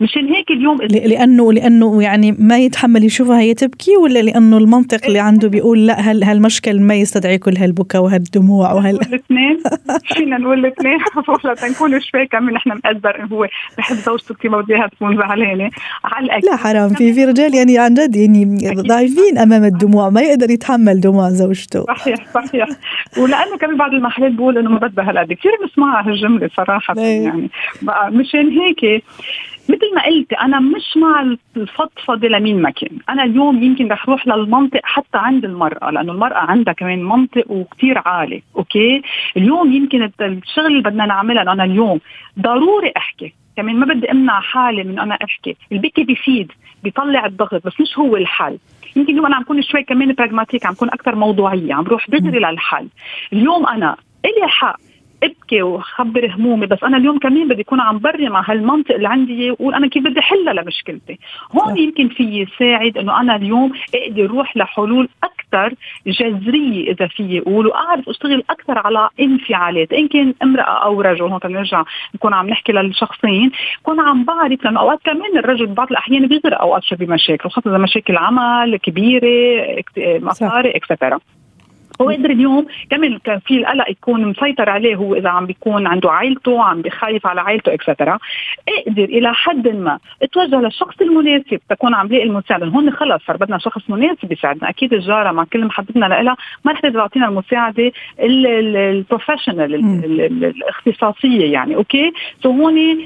مشان 0.00 0.26
هيك 0.26 0.50
اليوم 0.50 0.78
لأنه 0.82 1.52
لأنه 1.52 2.02
يعني 2.02 2.36
ما 2.38 2.58
يتحمل 2.58 3.04
يشوفها 3.04 3.40
هي 3.40 3.54
تبكي 3.54 3.96
ولا 3.96 4.18
لأنه 4.22 4.58
المنطق 4.58 5.06
اللي 5.06 5.18
عنده 5.18 5.48
بيقول 5.48 5.86
لا 5.86 6.00
هل 6.00 6.24
هالمشكل 6.24 6.80
ما 6.80 6.94
يستدعي 6.94 7.38
كل 7.38 7.56
هالبكاء 7.56 8.02
وهالدموع 8.02 8.72
وهال 8.72 9.00
الاثنين؟ 9.00 9.58
فينا 10.14 10.38
نقول 10.38 10.58
الاثنين. 10.58 10.98
لتنكون 11.44 12.00
شوي 12.00 12.26
كمان 12.26 12.54
نحن 12.54 12.70
مقدر 12.70 13.20
إنه 13.20 13.26
هو 13.26 13.46
بحب 13.78 13.96
زوجته 13.96 14.34
كثير 14.34 14.60
بدها 14.60 14.86
تكون 14.86 15.16
زعلانة. 15.16 15.70
على 16.04 16.40
لا 16.42 16.56
حرام. 16.56 16.88
في 16.88 17.12
في 17.12 17.24
رجال 17.24 17.54
يعني 17.54 17.78
عن 17.78 17.94
جد 17.94 18.16
يعني 18.16 18.58
ضعيفين 18.74 19.38
أمام 19.38 19.59
امام 19.60 19.72
الدموع 19.72 20.10
ما 20.10 20.20
يقدر 20.20 20.50
يتحمل 20.50 21.00
دموع 21.00 21.28
زوجته. 21.28 21.84
صحيح 21.84 22.26
صحيح. 22.34 22.68
ولأنه 23.18 23.56
كمان 23.60 23.76
بعض 23.76 23.94
المحلات 23.94 24.32
بقول 24.32 24.58
إنه 24.58 24.70
ما 24.70 24.78
بدها 24.78 25.10
هالقد. 25.10 25.32
كثير 25.32 25.52
بسمعها 25.64 26.08
هالجملة 26.08 26.50
صراحة 26.56 26.94
إيه. 26.98 27.24
يعني. 27.24 27.50
مشان 28.08 28.48
هيك 28.48 29.04
مثل 29.68 29.94
ما 29.94 30.04
قلت 30.06 30.32
أنا 30.32 30.60
مش 30.60 30.96
مع 30.96 31.36
الفضفضة 31.56 32.28
لمين 32.28 32.62
ما 32.62 32.70
كان. 32.70 32.98
أنا 33.08 33.24
اليوم 33.24 33.62
يمكن 33.62 33.88
رح 33.88 34.08
أروح 34.08 34.26
للمنطق 34.26 34.80
حتى 34.82 35.18
عند 35.18 35.44
المرأة 35.44 35.90
لأنه 35.90 36.12
المرأة 36.12 36.38
عندها 36.38 36.74
كمان 36.74 37.04
منطق 37.04 37.50
وكثير 37.50 38.02
عالي 38.04 38.42
okay؟ 38.56 39.02
اليوم 39.36 39.72
يمكن 39.72 40.10
الشغل 40.20 40.66
اللي 40.66 40.82
بدنا 40.82 41.06
نعملها 41.06 41.42
أنا 41.42 41.64
اليوم 41.64 42.00
ضروري 42.40 42.92
أحكي. 42.96 43.32
كمان 43.56 43.76
ما 43.76 43.86
بدي 43.94 44.10
أمنع 44.10 44.40
حالي 44.40 44.84
من 44.84 44.98
أنا 44.98 45.18
أحكي. 45.24 45.56
البكي 45.72 46.04
بيفيد 46.04 46.52
بيطلع 46.84 47.26
الضغط 47.26 47.66
بس 47.66 47.80
مش 47.80 47.98
هو 47.98 48.16
الحل. 48.16 48.58
يمكن 48.96 49.12
اليوم 49.12 49.26
أنا 49.26 49.36
عم 49.36 49.42
كون 49.42 49.62
شوي 49.62 49.82
كمان 49.82 50.12
pragmatic 50.12 50.66
عم 50.66 50.74
كون 50.74 50.88
أكثر 50.88 51.14
موضوعية 51.14 51.74
عم 51.74 51.84
بروح 51.84 52.10
دغري 52.10 52.38
للحل. 52.38 52.88
اليوم 53.32 53.66
أنا 53.66 53.96
إلي 54.24 54.48
حق 54.48 54.76
أبكي 55.22 55.62
وخبر 55.62 56.34
همومي 56.34 56.66
بس 56.66 56.84
أنا 56.84 56.96
اليوم 56.96 57.18
كمان 57.18 57.48
بدي 57.48 57.62
اكون 57.62 57.80
عم 57.80 57.98
بري 57.98 58.28
مع 58.28 58.50
هالمنطق 58.50 58.94
اللي 58.94 59.08
عندي 59.08 59.50
وأقول 59.50 59.74
أنا 59.74 59.88
كيف 59.88 60.04
بدي 60.04 60.20
حلها 60.20 60.52
لمشكلتي. 60.52 61.18
هون 61.52 61.78
يمكن 61.78 62.08
في 62.08 62.22
يساعد 62.22 62.98
إنه 62.98 63.20
أنا 63.20 63.36
اليوم 63.36 63.72
أقدر 63.94 64.24
أروح 64.24 64.56
لحلول 64.56 65.08
أكثر 65.24 65.39
أكثر 65.54 65.74
جذريه 66.06 66.92
إذا 66.92 67.06
في 67.06 67.22
يقول 67.22 67.66
وأعرف 67.66 68.08
أشتغل 68.08 68.42
أكثر 68.50 68.78
على 68.78 69.08
انفعالات. 69.20 69.92
إن 69.92 70.08
كان 70.08 70.34
امرأة 70.42 70.84
أو 70.84 71.00
رجل 71.00 71.22
هون 71.22 71.40
نرجع 71.44 71.84
نكون 72.14 72.34
عم 72.34 72.48
نحكي 72.48 72.72
للشخصين 72.72 73.50
كون 73.82 74.00
عم 74.00 74.24
بعرف 74.24 74.64
لأنه 74.64 74.80
أوقات 74.80 74.98
كمان 75.04 75.38
الرجل 75.38 75.66
بعض 75.66 75.90
الأحيان 75.90 76.26
بيغرق 76.26 76.60
أوقات 76.60 76.94
بمشاكل 76.94 77.50
خاصة 77.50 77.70
إذا 77.70 77.78
مشاكل 77.78 78.16
عمل 78.16 78.76
كبيرة 78.76 79.84
مصاري 79.98 80.70
اكسترا 80.70 81.18
هو 82.00 82.10
قدر 82.10 82.30
اليوم 82.30 82.66
كمان 82.90 83.18
كان 83.18 83.38
في 83.38 83.56
القلق 83.58 83.90
يكون 83.90 84.26
مسيطر 84.26 84.70
عليه 84.70 84.96
هو 84.96 85.14
إذا 85.14 85.28
عم 85.28 85.46
بيكون 85.46 85.86
عنده 85.86 86.10
عائلته 86.10 86.62
عم 86.62 86.82
بخايف 86.82 87.26
على 87.26 87.40
عائلته 87.40 87.74
extra 87.74 88.18
أقدر 88.68 89.04
إلى 89.04 89.34
حد 89.34 89.68
ما 89.68 89.98
اتوجه 90.22 90.60
للشخص 90.60 91.00
المناسب 91.00 91.60
تكون 91.70 91.94
عم 91.94 92.06
لاقي 92.06 92.24
المساعدة. 92.24 92.66
هون 92.66 92.90
خلص 92.90 93.22
صار 93.26 93.36
بدنا 93.36 93.58
شخص 93.58 93.90
مناسب 93.90 94.32
يساعدنا. 94.32 94.70
أكيد 94.70 94.92
الجارة 94.94 95.32
مع 95.32 95.44
كل 95.44 95.64
محبتنا 95.64 96.06
لها 96.06 96.36
ما 96.64 96.72
رح 96.72 96.80
تقدر 96.80 97.00
تعطينا 97.00 97.28
المساعدة 97.28 97.92
ال 98.20 98.32
professional 98.32 99.74
الاختصاصية 100.44 101.52
يعني 101.52 101.76
okay 101.76 102.12
so 102.42 102.50
هون 102.50 102.98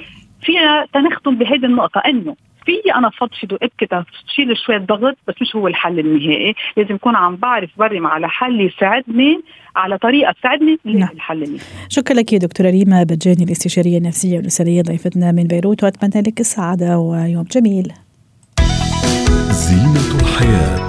فينا 0.43 0.87
تنختم 0.93 1.35
بهذه 1.35 1.65
النقطة 1.65 2.03
إنه 2.07 2.37
في 2.67 2.95
أنا 2.95 3.11
فضفض 3.11 3.53
وأبكي 3.53 3.87
تشيل 4.27 4.57
شوية 4.67 4.79
ضغط 4.79 5.17
بس 5.29 5.35
مش 5.43 5.57
هو 5.57 5.69
الحل 5.69 5.99
النهائي. 5.99 6.55
لازم 6.77 6.95
اكون 6.95 7.17
عم 7.17 7.37
بعرف 7.37 7.71
برم 7.79 8.07
على 8.07 8.29
حل 8.29 8.61
يساعدني 8.61 9.41
على 9.77 9.99
طريقة 9.99 10.33
تساعدني 10.33 10.79
نعم. 10.85 11.09
للحل 11.15 11.43
النهائي. 11.43 11.61
شكرا 11.89 12.17
لك 12.17 12.35
دكتورة 12.35 12.71
ريما 12.71 13.03
بجاني 13.03 13.45
الاستشارية 13.45 13.99
النفسية 13.99 14.37
والأسرية 14.37 14.83
ضيفتنا 14.83 15.33
من 15.33 15.45
بيروت 15.45 15.85
وأتمنى 15.85 16.23
لك 16.27 16.41
السعادة 16.41 16.99
ويوم 16.99 17.45
جميل. 17.51 17.93
زينة 19.51 20.21
الحياة. 20.21 20.84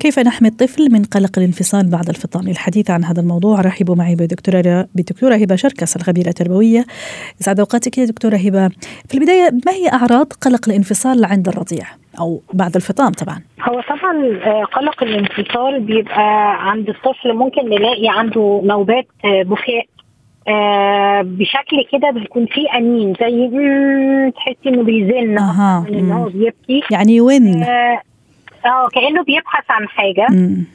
كيف 0.00 0.18
نحمي 0.18 0.48
الطفل 0.48 0.92
من 0.92 1.02
قلق 1.04 1.38
الانفصال 1.38 1.90
بعد 1.90 2.08
الفطام؟ 2.08 2.48
للحديث 2.48 2.90
عن 2.90 3.04
هذا 3.04 3.20
الموضوع 3.20 3.60
رحبوا 3.60 3.96
معي 3.96 4.14
بدكتورة 4.14 4.88
بدكتورة 4.94 5.34
هبة 5.34 5.56
شركس 5.56 5.96
الخبيرة 5.96 6.28
التربوية. 6.28 6.84
يسعد 7.40 7.60
أوقاتك 7.60 7.98
يا 7.98 8.04
دكتورة 8.04 8.36
هبة. 8.36 8.68
في 9.08 9.14
البداية 9.14 9.50
ما 9.66 9.72
هي 9.72 9.88
أعراض 9.92 10.32
قلق 10.32 10.68
الانفصال 10.68 11.24
عند 11.24 11.48
الرضيع؟ 11.48 11.86
أو 12.20 12.40
بعد 12.52 12.76
الفطام 12.76 13.12
طبعا. 13.12 13.40
هو 13.62 13.80
طبعا 13.80 14.38
آه، 14.44 14.64
قلق 14.64 15.02
الانفصال 15.02 15.80
بيبقى 15.80 16.56
عند 16.70 16.88
الطفل 16.88 17.32
ممكن 17.34 17.64
نلاقي 17.64 18.08
عنده 18.08 18.60
نوبات 18.64 19.06
آه، 19.24 19.42
بكاء 19.42 19.86
آه 20.48 21.22
بشكل 21.22 21.76
كده 21.92 22.10
بيكون 22.10 22.46
فيه 22.46 22.78
أنين 22.78 23.14
زي 23.20 23.50
تحسي 24.30 24.68
إنه 24.68 24.82
بيزن 24.82 25.38
أه. 25.38 25.86
إن 25.88 26.12
هو 26.12 26.24
بيبكي. 26.24 26.82
يعني 26.90 27.20
وين 27.20 27.62
آه 27.62 28.00
آه 28.66 28.88
كأنه 28.94 29.22
بيبحث 29.22 29.64
عن 29.70 29.88
حاجة. 29.88 30.26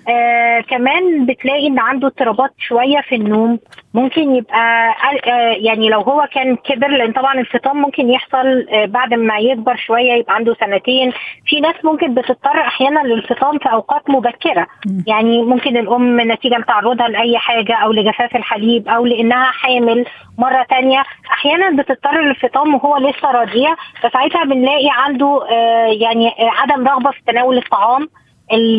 آه 0.09 0.61
كمان 0.61 1.25
بتلاقي 1.25 1.67
إن 1.67 1.79
عنده 1.79 2.07
اضطرابات 2.07 2.51
شوية 2.59 3.01
في 3.01 3.15
النوم. 3.15 3.59
ممكن 3.93 4.35
يبقى 4.35 4.89
آه 5.27 5.51
يعني 5.57 5.89
لو 5.89 5.99
هو 6.01 6.27
كان 6.33 6.55
كبر 6.55 6.87
لأن 6.87 7.11
طبعا 7.11 7.33
الفطام 7.39 7.77
ممكن 7.81 8.09
يحصل 8.09 8.65
آه 8.71 8.85
بعد 8.85 9.13
ما 9.13 9.37
يكبر 9.37 9.75
شوية 9.75 10.13
يبقى 10.13 10.35
عنده 10.35 10.55
سنتين. 10.59 11.11
في 11.45 11.59
ناس 11.59 11.75
ممكن 11.83 12.13
بتضطر 12.13 12.59
أحيانا 12.61 12.99
للفطام 12.99 13.57
في 13.57 13.71
أوقات 13.71 14.09
مبكرة. 14.09 14.67
يعني 15.07 15.41
ممكن 15.43 15.77
الأم 15.77 16.21
نتيجة 16.31 16.55
لتعرضها 16.57 17.07
لأي 17.07 17.37
حاجة 17.37 17.75
أو 17.75 17.91
لجفاف 17.91 18.35
الحليب 18.35 18.87
أو 18.87 19.05
لأنها 19.05 19.45
حامل 19.51 20.05
مرة 20.37 20.63
تانية. 20.69 21.03
أحيانا 21.31 21.81
بتضطر 21.81 22.21
للفطام 22.21 22.75
وهو 22.75 22.97
لسه 22.97 23.31
رضيع 23.31 23.75
فساعتها 24.01 24.43
بنلاقي 24.43 24.87
عنده 24.91 25.47
آه 25.51 25.85
يعني 25.87 26.31
عدم 26.39 26.87
رغبة 26.87 27.11
في 27.11 27.19
تناول 27.27 27.57
الطعام. 27.57 27.74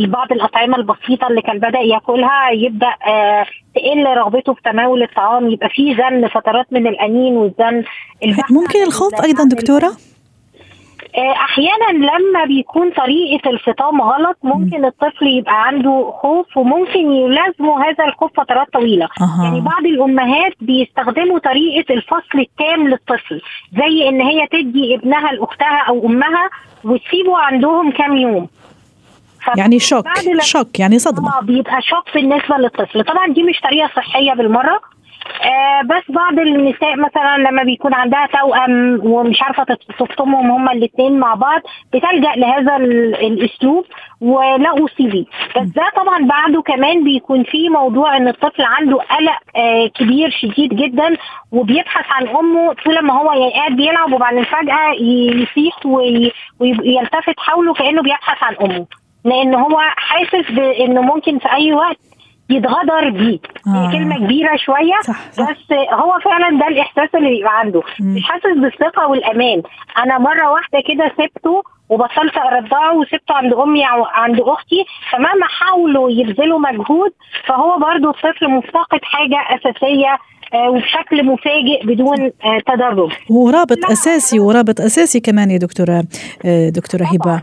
بعض 0.06 0.32
الأطعمة 0.32 0.76
البسيطة 0.76 1.26
اللي 1.26 1.42
كان 1.42 1.58
بدأ 1.58 1.78
ياكلها 1.78 2.50
يبدأ 2.50 2.94
آه 3.08 3.46
تقل 3.74 4.04
رغبته 4.16 4.54
في 4.54 4.60
تناول 4.64 5.02
الطعام 5.02 5.50
يبقى 5.50 5.68
في 5.68 5.94
زن 5.94 6.28
فترات 6.28 6.72
من 6.72 6.86
الأنين 6.86 7.36
والزن 7.36 7.84
ممكن 8.50 8.82
الخوف 8.82 9.24
أيضا 9.24 9.44
دكتورة؟ 9.44 9.92
آه، 11.16 11.32
أحيانا 11.32 11.98
لما 11.98 12.44
بيكون 12.44 12.90
طريقة 12.90 13.50
الفطام 13.50 14.02
غلط 14.02 14.36
ممكن 14.42 14.84
الطفل 14.84 15.26
يبقى 15.26 15.66
عنده 15.66 16.12
خوف 16.22 16.56
وممكن 16.56 17.12
يلازمه 17.12 17.84
هذا 17.84 18.04
الخوف 18.04 18.30
فترات 18.40 18.66
طويلة. 18.72 19.04
أه. 19.20 19.44
يعني 19.44 19.60
بعض 19.60 19.86
الأمهات 19.86 20.52
بيستخدموا 20.60 21.38
طريقة 21.38 21.94
الفصل 21.94 22.38
التام 22.38 22.88
للطفل 22.88 23.40
زي 23.76 24.08
إن 24.08 24.20
هي 24.20 24.46
تدي 24.46 24.94
ابنها 24.94 25.32
لأختها 25.32 25.84
أو 25.88 26.06
أمها 26.06 26.50
وتسيبه 26.84 27.38
عندهم 27.38 27.90
كام 27.90 28.16
يوم. 28.16 28.48
يعني 29.56 29.78
شوك 29.78 30.06
شوك 30.40 30.80
يعني 30.80 30.98
صدمة. 30.98 31.38
آه 31.38 31.40
بيبقى 31.42 31.82
شوك 31.82 32.14
بالنسبة 32.14 32.56
للطفل. 32.56 33.04
طبعا 33.04 33.26
دي 33.32 33.42
مش 33.42 33.60
طريقة 33.60 33.90
صحية 33.96 34.32
بالمرة. 34.32 34.80
آه 35.44 35.82
بس 35.82 36.02
بعض 36.14 36.38
النساء 36.38 36.96
مثلا 36.96 37.36
لما 37.38 37.62
بيكون 37.62 37.94
عندها 37.94 38.26
توأم 38.26 39.00
ومش 39.04 39.42
عارفة 39.42 39.64
تفطمهم 39.98 40.50
هما 40.50 40.72
الاثنين 40.72 41.18
مع 41.18 41.34
بعض 41.34 41.60
بتلجأ 41.92 42.32
لهذا 42.36 42.76
الأسلوب 42.76 43.84
ولا 44.20 44.84
اصيبي 44.84 45.26
بس 45.56 45.68
ده 45.68 45.82
طبعا 45.96 46.26
بعده 46.26 46.62
كمان 46.62 47.04
بيكون 47.04 47.44
في 47.44 47.68
موضوع 47.68 48.16
إن 48.16 48.28
الطفل 48.28 48.62
عنده 48.62 48.96
قلق 48.96 49.38
آه 49.56 49.86
كبير 49.86 50.30
شديد 50.30 50.74
جدا 50.74 51.16
وبيبحث 51.52 52.04
عن 52.10 52.28
أمه 52.28 52.72
طول 52.84 52.98
ما 53.02 53.14
هو 53.14 53.50
قاعد 53.50 53.72
بيلعب 53.76 54.12
وبعدين 54.12 54.44
فجأة 54.44 54.92
يصيح 55.42 55.86
ويلتفت 56.60 57.34
حوله 57.38 57.74
كأنه 57.74 58.02
بيبحث 58.02 58.42
عن 58.42 58.54
أمه. 58.54 58.86
لأن 59.26 59.54
هو 59.54 59.78
حاسس 59.96 60.50
بانه 60.50 61.00
ممكن 61.00 61.38
في 61.38 61.52
اي 61.52 61.72
وقت 61.72 61.96
يتغدر 62.50 63.10
بيه 63.10 63.38
آه. 63.66 63.92
كلمة 63.92 64.18
كبيرة 64.18 64.56
شوية 64.56 64.94
صح 65.06 65.30
صح. 65.32 65.50
بس 65.50 65.72
هو 65.92 66.18
فعلا 66.24 66.58
ده 66.58 66.68
الإحساس 66.68 67.08
اللي 67.14 67.28
بيبقى 67.30 67.58
عنده 67.58 67.82
مش 68.00 68.22
حاسس 68.24 68.56
بالثقة 68.56 69.06
والأمان 69.08 69.62
أنا 69.98 70.18
مرة 70.18 70.50
واحدة 70.52 70.78
كده 70.88 71.12
سبته 71.18 71.62
وبطلت 71.88 72.36
أرضعه 72.36 72.94
وسبته 72.94 73.34
عند 73.34 73.54
أمي 73.54 73.84
أو 73.90 74.04
عند 74.04 74.40
أختي 74.40 74.84
فمهما 75.10 75.46
حاولوا 75.46 76.10
يبذلوا 76.10 76.58
مجهود 76.58 77.12
فهو 77.46 77.78
برضو 77.78 78.10
الطفل 78.10 78.50
مفتقد 78.50 79.00
حاجة 79.02 79.38
أساسية 79.56 80.18
وبشكل 80.54 81.24
مفاجئ 81.24 81.86
بدون 81.86 82.20
آه، 82.44 82.60
تدرج. 82.66 83.12
ورابط 83.30 83.84
أساسي 83.90 84.40
ورابط 84.40 84.80
أساسي 84.80 85.20
كمان 85.20 85.50
يا 85.50 85.58
دكتورة 85.58 86.04
آه، 86.44 86.68
دكتورة 86.68 87.04
هبة. 87.04 87.42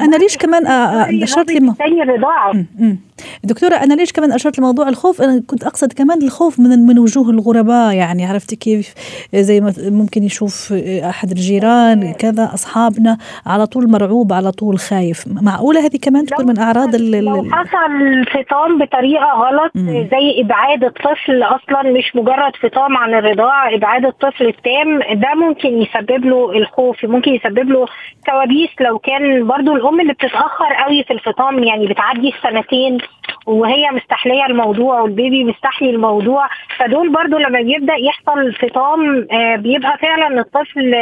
أنا 0.00 0.16
ليش 0.16 0.36
كمان 0.36 0.66
اشرت 1.22 1.50
لي 1.50 1.74
الرضاعه 2.02 2.52
دكتورة 3.44 3.74
أنا 3.74 3.94
ليش 3.94 4.12
كمان 4.12 4.32
أشرت 4.32 4.58
لموضوع 4.58 4.88
الخوف؟ 4.88 5.22
أنا 5.22 5.42
كنت 5.46 5.64
أقصد 5.64 5.92
كمان 5.92 6.22
الخوف 6.22 6.60
من 6.60 6.68
من 6.86 6.98
وجوه 6.98 7.30
الغرباء 7.30 7.94
يعني 7.94 8.26
عرفت 8.26 8.54
كيف؟ 8.54 8.94
زي 9.34 9.60
ما 9.60 9.72
ممكن 9.78 10.22
يشوف 10.22 10.72
أحد 11.08 11.30
الجيران 11.30 12.12
كذا 12.12 12.50
أصحابنا 12.54 13.18
على 13.46 13.66
طول 13.66 13.90
مرعوب 13.90 14.32
على 14.32 14.50
طول 14.50 14.78
خايف. 14.78 15.24
معقولة 15.42 15.86
هذه 15.86 15.96
كمان 16.02 16.26
تكون 16.26 16.46
من 16.46 16.58
أعراض 16.58 16.96
لو 16.96 17.44
حصل 17.52 17.92
الفطام 18.02 18.78
بطريقة 18.78 19.26
غلط 19.26 19.72
زي 20.12 20.40
إبعاد 20.40 20.84
الطفل 20.84 21.42
أصلا 21.42 21.82
مش 21.92 22.16
مجرد 22.16 22.52
فطام 22.62 22.96
عن 22.96 23.14
الرضاعة 23.14 23.74
إبعاد 23.74 24.04
الطفل 24.04 24.46
التام 24.46 24.98
ده 25.20 25.34
ممكن 25.34 25.68
يسبب 25.68 26.24
له 26.24 26.50
الخوف 26.58 27.04
ممكن 27.04 27.34
يسبب 27.34 27.68
له 27.70 27.86
كوابيس 28.26 28.70
لو 28.80 28.98
كان 28.98 29.46
برضو 29.46 29.76
الأم 29.76 30.00
اللي 30.00 30.12
بتتأخر 30.12 30.72
قوي 30.86 31.04
في 31.04 31.12
الفطام 31.12 31.64
يعني 31.64 31.86
بتعدي 31.86 32.32
السنتين. 32.36 32.98
وهي 33.46 33.90
مستحلية 33.90 34.46
الموضوع 34.46 35.00
وال 35.00 35.15
baby 35.15 35.44
مستحلي 35.44 35.90
الموضوع. 35.90 36.48
فدول 36.78 37.12
برضو 37.12 37.38
لما 37.38 37.60
بيبدا 37.60 37.94
يحصل 37.94 38.52
فطام 38.54 39.26
آه، 39.32 39.56
بيبقى 39.56 39.98
فعلا 39.98 40.40
الطفل 40.40 40.94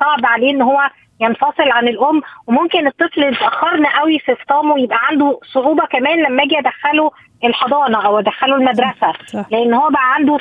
صعب 0.00 0.26
عليه 0.26 0.50
إن 0.50 0.62
هو 0.62 0.78
ينفصل 1.20 1.70
عن 1.70 1.88
الأم. 1.88 2.22
وممكن 2.46 2.86
الطفل 2.86 3.22
يتاخرنا 3.22 4.00
قوي 4.00 4.18
في 4.18 4.34
فطامه 4.34 4.80
يبقى 4.80 4.98
عنده 5.02 5.40
صعوبة 5.54 5.84
كمان 5.86 6.18
لما 6.22 6.42
أجي 6.42 6.58
أدخله 6.58 7.10
الحضانة 7.44 8.06
أو 8.06 8.18
أدخله 8.18 8.56
المدرسة. 8.56 9.12
لأن 9.50 9.74
هو 9.74 9.88
بقى 9.90 10.14
عنده 10.14 10.38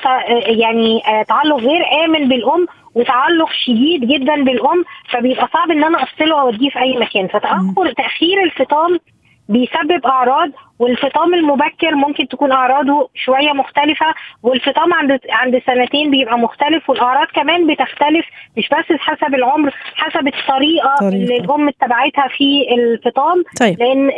يعني 0.48 1.02
آه، 1.08 1.24
تعلق 1.24 1.56
غير 1.56 1.82
آمن 2.06 2.28
بالأم 2.30 2.68
وتعلق 2.96 3.50
شديد 3.66 4.08
جدا 4.08 4.44
بالأم. 4.44 4.84
فبيبقى 5.10 5.48
صعب 5.54 5.72
إن 5.72 5.84
أنا 5.84 6.04
أفصله 6.04 6.36
واوديه 6.36 6.70
في 6.70 6.80
أي 6.80 6.98
مكان. 6.98 7.28
فتأخر 7.28 7.92
تأخير 7.98 8.44
الفطام 8.44 9.00
بيسبب 9.50 10.06
أعراض 10.06 10.50
والفطام 10.80 11.34
المبكر 11.34 11.96
ممكن 11.96 12.28
تكون 12.28 12.52
أعراضه 12.52 13.10
شوية 13.16 13.52
مختلفة 13.54 14.06
والفطام 14.44 14.94
عند 14.94 15.20
عند 15.30 15.62
سنتين 15.68 16.12
بيبقى 16.12 16.38
مختلف 16.40 16.90
والأعراض 16.90 17.28
كمان 17.28 17.68
بتختلف 17.68 18.26
مش 18.58 18.70
بس 18.70 18.98
حسب 19.00 19.36
العمر 19.36 19.72
حسب 19.96 20.28
الطريقة 20.28 20.96
طريقة. 21.00 21.10
اللي 21.10 21.38
الأم 21.38 21.68
اتبعتها 21.68 22.28
في 22.38 22.66
الفطام 22.78 23.44
طيب. 23.60 23.80
لأن 23.80 24.10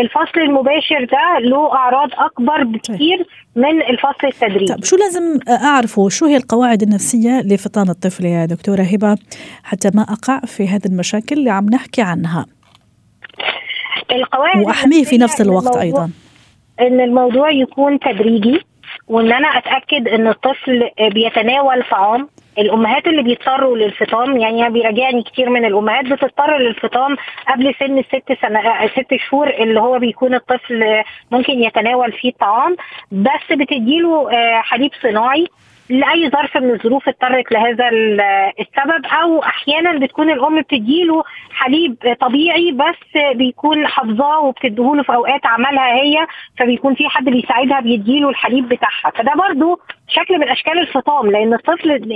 الفصل 0.00 0.40
المباشر 0.40 1.04
ده 1.04 1.38
له 1.48 1.72
أعراض 1.72 2.08
أكبر 2.18 2.64
بكثير 2.64 3.16
طيب. 3.16 3.26
من 3.56 3.82
الفصل 3.82 4.26
التدريجي 4.26 4.74
طيب 4.74 4.84
شو 4.84 4.96
لازم 4.96 5.38
أعرفه 5.64 6.08
شو 6.08 6.26
هي 6.26 6.36
القواعد 6.36 6.82
النفسية 6.82 7.40
لفطام 7.40 7.90
الطفل 7.90 8.24
يا 8.24 8.46
دكتورة 8.46 8.82
هبة 8.82 9.16
حتى 9.64 9.90
ما 9.94 10.02
أقع 10.02 10.40
في 10.40 10.68
هذه 10.68 10.86
المشاكل 10.86 11.36
اللي 11.38 11.50
عم 11.50 11.66
نحكي 11.72 12.02
عنها 12.02 12.46
القواعد 14.12 14.66
وأحميه 14.66 15.04
في 15.04 15.18
نفس 15.18 15.40
الوقت 15.40 15.76
أيضا. 15.76 16.10
إن 16.80 17.00
الموضوع 17.00 17.50
يكون 17.50 17.98
تدريجي 17.98 18.60
وإن 19.08 19.32
أنا 19.32 19.48
أتأكد 19.48 20.08
إن 20.08 20.28
الطفل 20.28 20.90
بيتناول 21.14 21.82
طعام 21.90 22.28
الأمهات 22.58 23.06
اللي 23.06 23.22
بيضطروا 23.22 23.76
للفطام 23.76 24.36
يعني 24.36 24.70
بيراجعني 24.70 25.22
كتير 25.22 25.50
من 25.50 25.64
الأمهات 25.64 26.04
بتضطر 26.04 26.58
للفطام 26.58 27.16
قبل 27.48 27.74
سن 27.80 27.98
الست 27.98 28.42
سنة 28.42 28.60
آه، 28.60 28.86
ست 28.86 29.14
شهور 29.28 29.50
اللي 29.50 29.80
هو 29.80 29.98
بيكون 29.98 30.34
الطفل 30.34 31.02
ممكن 31.30 31.52
يتناول 31.52 32.12
فيه 32.12 32.28
الطعام 32.28 32.76
بس 33.12 33.52
بتديله 33.52 34.30
آه، 34.32 34.60
حليب 34.60 34.90
صناعي. 35.02 35.46
لأي 35.92 36.30
ظرف 36.30 36.56
من 36.56 36.70
الظروف 36.70 37.08
اضطرت 37.08 37.52
لهذا 37.52 37.88
ال- 37.88 38.20
السبب 38.60 39.06
أو 39.06 39.42
أحيانا 39.42 39.98
بتكون 39.98 40.30
الأم 40.30 40.60
بتديله 40.60 41.24
حليب 41.50 41.96
طبيعي 42.20 42.72
بس 42.72 43.22
بيكون 43.34 43.86
حافظاه 43.86 44.40
وبتديهوله 44.40 45.02
في 45.02 45.14
أوقات 45.14 45.46
عملها 45.46 45.94
هي 46.02 46.26
فبيكون 46.58 46.94
في 46.94 47.08
حد 47.08 47.24
بيساعدها 47.24 47.80
بيديله 47.80 48.28
الحليب 48.28 48.68
بتاعها. 48.68 49.10
فده 49.14 49.32
برضو 49.34 49.80
شكل 50.14 50.38
من 50.38 50.48
أشكال 50.48 50.78
الفطام 50.78 51.30
لأن 51.30 51.54
الطفل 51.54 51.90
ال 51.90 52.12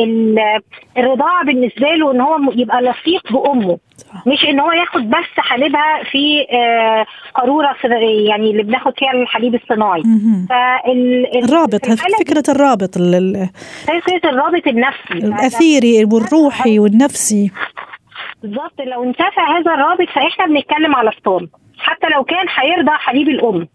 ال 0.00 0.38
الرضاعة 0.98 1.44
بالنسبة 1.44 1.86
له 1.88 2.12
إن 2.12 2.20
هو 2.20 2.38
يبقى 2.54 2.82
لصيق 2.82 3.32
بأمه. 3.32 3.78
مش 4.26 4.44
إن 4.48 4.60
هو 4.60 4.72
ياخد 4.72 5.10
بس 5.10 5.38
حليبها 5.38 6.02
في 6.10 6.46
آه، 6.52 7.06
قارورة 7.34 7.76
يعني 8.26 8.50
اللي 8.50 8.62
بناخد 8.62 8.92
فيها 8.98 9.12
الحليب 9.12 9.54
الصناعي. 9.54 10.02
مهم. 10.04 10.46
فال 10.48 11.26
ال- 11.36 11.44
الرابط 11.44 11.86
في 11.86 11.92
الحالة 11.92 12.16
دي 12.18 12.24
فكرة 12.24 12.52
الرابط 12.54 12.96
ال- 12.96 13.14
ال- 13.14 13.48
فكرة 13.86 14.30
الرابط 14.30 14.66
النفسي. 14.66 15.26
الأثيري 15.26 16.04
والروحي 16.12 16.78
والنفسي. 16.78 17.50
بالظبط 18.42 18.80
لو 18.86 19.02
انتفى 19.04 19.40
هذا 19.48 19.74
الرابط 19.74 20.08
فإحنا 20.14 20.46
بنتكلم 20.46 20.96
على 20.96 21.12
فطام 21.12 21.48
حتى 21.78 22.06
لو 22.14 22.24
كان 22.24 22.46
هيرضع 22.58 22.96
حليب 22.96 23.28
الأم. 23.28 23.68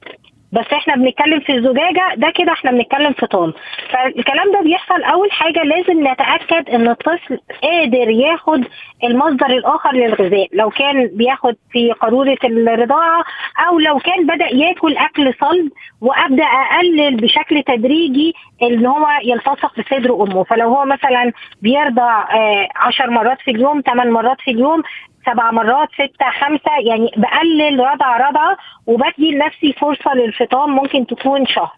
بس 0.51 0.65
إحنا 0.73 0.95
بنتكلم 0.95 1.39
في 1.39 1.53
الزجاجة 1.55 2.15
ده 2.17 2.31
كده 2.35 2.51
إحنا 2.51 2.71
بنتكلم 2.71 3.13
فطام 3.13 3.53
فالكلام 3.89 4.51
ده 4.53 4.61
بيحصل 4.61 5.03
أول 5.03 5.31
حاجة 5.31 5.63
لازم 5.63 6.07
نتأكد 6.07 6.69
إن 6.69 6.87
الطفل 6.89 7.39
قادر 7.63 8.09
ياخد 8.09 8.65
المصدر 9.03 9.45
الآخر 9.47 9.93
للغذاء. 9.93 10.47
لو 10.53 10.69
كان 10.69 11.07
بياخد 11.13 11.55
في 11.71 11.91
قارورة 11.91 12.37
الرضاعة 12.43 13.23
أو 13.67 13.79
لو 13.79 13.99
كان 13.99 14.25
بدأ 14.27 14.45
ياكل 14.55 14.97
أكل 14.97 15.33
صلب 15.41 15.71
وأبدأ 16.01 16.43
أقلل 16.43 17.15
بشكل 17.17 17.63
تدريجي 17.63 18.33
إن 18.63 18.85
هو 18.85 19.07
يلتصق 19.23 19.79
بصدر 19.79 20.23
أمه. 20.23 20.43
فلو 20.43 20.67
هو 20.75 20.85
مثلا 20.85 21.31
بيرضع 21.61 22.21
آه، 22.21 22.67
عشر 22.75 23.09
مرات 23.09 23.41
في 23.41 23.51
اليوم 23.51 23.81
ثمان 23.81 24.11
مرات 24.11 24.41
في 24.41 24.51
اليوم 24.51 24.83
سبع 25.25 25.51
مرات 25.51 25.89
ستة 25.93 26.29
خمسة 26.39 26.71
يعني 26.87 27.11
بقلل 27.17 27.79
رضع 27.79 28.17
رضعة 28.29 28.57
وبدي 28.87 29.31
لنفسي 29.31 29.73
فرصة 29.73 30.13
للفطام 30.13 30.69
ممكن 30.75 31.05
تكون 31.07 31.45
شهر. 31.45 31.71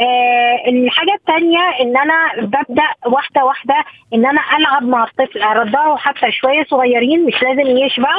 آه 0.00 0.68
الحاجة 0.68 1.14
التانية 1.14 1.58
إن 1.80 1.96
أنا 1.96 2.16
ببدأ 2.46 2.88
واحدة 3.06 3.44
واحدة 3.44 3.74
إن 4.14 4.26
أنا 4.26 4.40
ألعب 4.58 4.82
مع 4.82 5.04
الطفل 5.04 5.42
أرضعه 5.42 5.96
حتى 5.96 6.32
شوية 6.32 6.64
صغيرين 6.64 7.26
مش 7.26 7.42
لازم 7.42 7.76
يشبع 7.76 8.10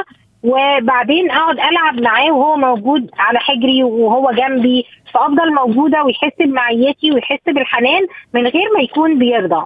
وبعدين 0.43 1.31
أقعد 1.31 1.59
ألعب 1.59 2.01
معاه 2.01 2.31
وهو 2.31 2.55
موجود 2.55 3.09
على 3.19 3.39
حجري 3.39 3.83
وهو 3.83 4.31
جنبي 4.31 4.85
فأفضل 5.13 5.53
موجودة 5.53 6.03
ويحس 6.03 6.33
بمعيتي 6.39 7.11
ويحس 7.11 7.39
بالحنان 7.45 8.07
من 8.33 8.47
غير 8.47 8.67
ما 8.77 8.81
يكون 8.83 9.19
بيرضع 9.19 9.63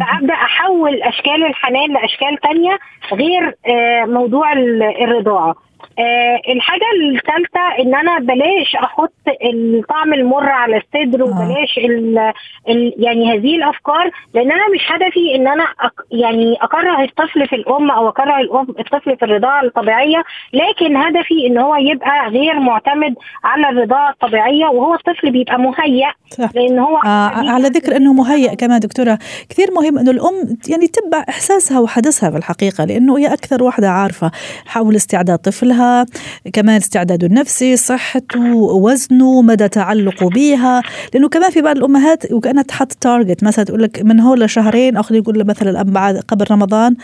فأبدأ 0.00 0.34
أحول 0.34 1.02
أشكال 1.02 1.46
الحنان 1.46 1.92
لأشكال 1.92 2.36
تانية 2.42 2.78
غير 3.12 3.54
آه، 3.66 4.04
موضوع 4.04 4.52
ال- 4.52 4.82
الرضاعة. 4.82 5.54
آه، 5.98 6.52
الحاجة 6.52 6.82
الثالثة 7.14 7.82
إن 7.82 7.94
أنا 7.94 8.18
بلاش 8.18 8.76
أحط 8.76 9.12
الطعم 9.44 10.14
المر 10.14 10.48
على 10.48 10.76
الصدر 10.76 11.22
وبلاش 11.22 11.78
ال 11.78 12.32
ال 12.68 12.94
يعني 12.98 13.32
هذه 13.32 13.56
الأفكار 13.56 14.10
لأن 14.34 14.52
أنا 14.52 14.68
مش 14.74 14.80
هدفي 14.92 15.34
إن 15.34 15.48
أنا 15.48 15.64
أك 15.64 15.92
يعني 16.12 16.56
أكره 16.60 17.04
الطفل 17.04 17.48
في 17.48 17.56
الأم 17.56 17.90
أو 17.90 18.08
أكره 18.08 18.40
الام 18.40 18.66
الطفل 18.78 19.16
في 19.16 19.24
الرضاعة 19.24 19.64
الطبيعية 19.64 20.24
لكن 20.52 20.96
هدفي 20.96 21.46
إن 21.46 21.58
هو 21.58 21.76
يبقى 21.76 22.28
غير 22.28 22.60
معتمد 22.60 23.14
على 23.44 23.68
الرضاعة 23.68 24.10
الطبيعية 24.10 24.66
وهو 24.66 24.94
الطفل 24.94 25.30
بيبقى 25.30 25.58
مهيأ. 25.58 26.12
لأن 26.54 26.78
هو 26.78 26.96
آه 26.96 27.28
على 27.52 27.68
ذكر 27.68 27.96
إنه 27.96 28.12
مهيئ 28.12 28.56
كمان 28.56 28.80
دكتورة 28.80 29.18
كثير 29.50 29.68
مهم 29.76 29.98
إنه 29.98 30.10
الأم 30.10 30.56
يعني 30.68 30.86
تتبع 30.86 31.24
إحساسها 31.28 31.80
وحدثها 31.80 32.30
في 32.30 32.36
الحقيقة 32.36 32.84
لأنه 32.84 33.18
هي 33.18 33.32
أكثر 33.32 33.62
واحدة 33.62 33.90
عارفة 33.90 34.30
حول 34.66 34.96
استعداد 34.96 35.38
طفلها 35.68 36.06
كمان 36.52 36.76
استعداده 36.76 37.26
النفسي 37.26 37.76
صحته 37.76 38.54
وزنه 38.54 39.42
مدى 39.42 39.68
تعلقه 39.68 40.28
بها 40.28 40.82
لأنه 41.14 41.28
كمان 41.28 41.50
في 41.50 41.62
بعض 41.62 41.76
الأمهات 41.76 42.32
وكأنها 42.32 42.62
تحط 42.62 42.92
تارجت 42.92 43.44
مثلا 43.44 43.64
تقول 43.64 43.82
لك 43.82 44.02
من 44.02 44.20
هون 44.20 44.38
لشهرين 44.38 44.96
أو 44.96 45.02
خلينا 45.02 45.22
نقول 45.22 45.44
مثلا 45.44 45.82
بعد 45.82 46.16
قبل 46.16 46.44
رمضان 46.50 46.96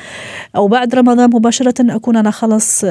أو 0.57 0.69
بعد 0.69 0.95
رمضان 0.95 1.31
مباشرة 1.31 1.95
أكون 1.97 2.17
أنا 2.17 2.31
خلص 2.31 2.85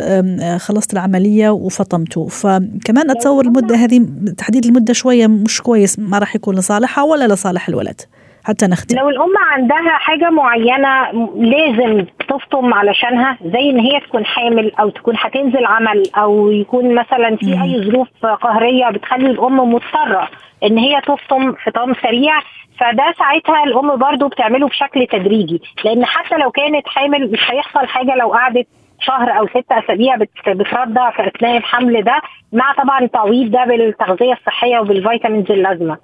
خلصت 0.58 0.94
العملية 0.94 1.50
وفطمته 1.50 2.28
فكمان 2.28 3.10
أتصور 3.10 3.46
المدة 3.46 3.76
هذه 3.76 4.06
تحديد 4.38 4.66
المدة 4.66 4.94
شوية 4.94 5.28
مش 5.28 5.62
كويس 5.62 6.00
ما 6.00 6.20
راح 6.20 6.36
يكون 6.36 6.56
لصالحها 6.56 7.04
ولا 7.04 7.34
لصالح 7.34 7.70
الولد. 7.70 8.02
حتى 8.46 8.68
نختم. 8.68 8.98
لو 8.98 9.10
الأم 9.10 9.34
عندها 9.52 9.90
حاجة 9.98 10.30
معينة 10.30 11.12
لازم 11.36 12.06
تفطم 12.30 12.74
علشانها 12.74 13.38
زي 13.46 13.70
إن 13.70 13.80
هي 13.80 14.00
تكون 14.00 14.26
حامل 14.26 14.72
أو 14.80 14.90
تكون 14.90 15.16
هتنزل 15.18 15.66
عمل 15.66 16.04
أو 16.18 16.52
يكون 16.52 16.96
مثلا 16.96 17.36
في. 17.36 17.62
أي 17.64 17.92
ظروف 17.92 18.08
قهرية 18.26 18.90
بتخلي 18.90 19.26
الأم 19.32 19.74
مضطرة 19.74 20.30
إن 20.64 20.78
هي 20.78 21.02
تفطم 21.02 21.54
فطام 21.66 21.94
سريع 21.94 22.40
فده 22.80 23.14
ساعتها 23.20 23.64
الأم 23.64 23.96
برضو 23.96 24.28
بتعمله 24.28 24.68
بشكل 24.68 25.08
تدريجي. 25.08 25.62
لأن 25.86 26.06
حتى 26.06 26.36
لو 26.38 26.52
كانت 26.52 26.88
حامل 26.88 27.32
مش 27.32 27.52
هيحصل 27.52 27.88
حاجة 27.88 28.16
لو 28.16 28.34
قعدت 28.34 28.68
شهر 29.00 29.38
أو 29.40 29.48
ست 29.48 29.72
أسابيع 29.72 30.16
بت- 30.16 30.50
بترضع 30.50 31.12
في 31.12 31.28
أثناء 31.28 31.58
الحمل 31.58 32.04
ده 32.04 32.22
مع 32.54 32.74
طبعا 32.84 33.00
التعويض 33.00 33.52
ده 33.52 33.66
بالتغذية 33.66 34.34
الصحية 34.34 34.80
وبالفيتامينز 34.80 35.52
اللازمة. 35.52 35.98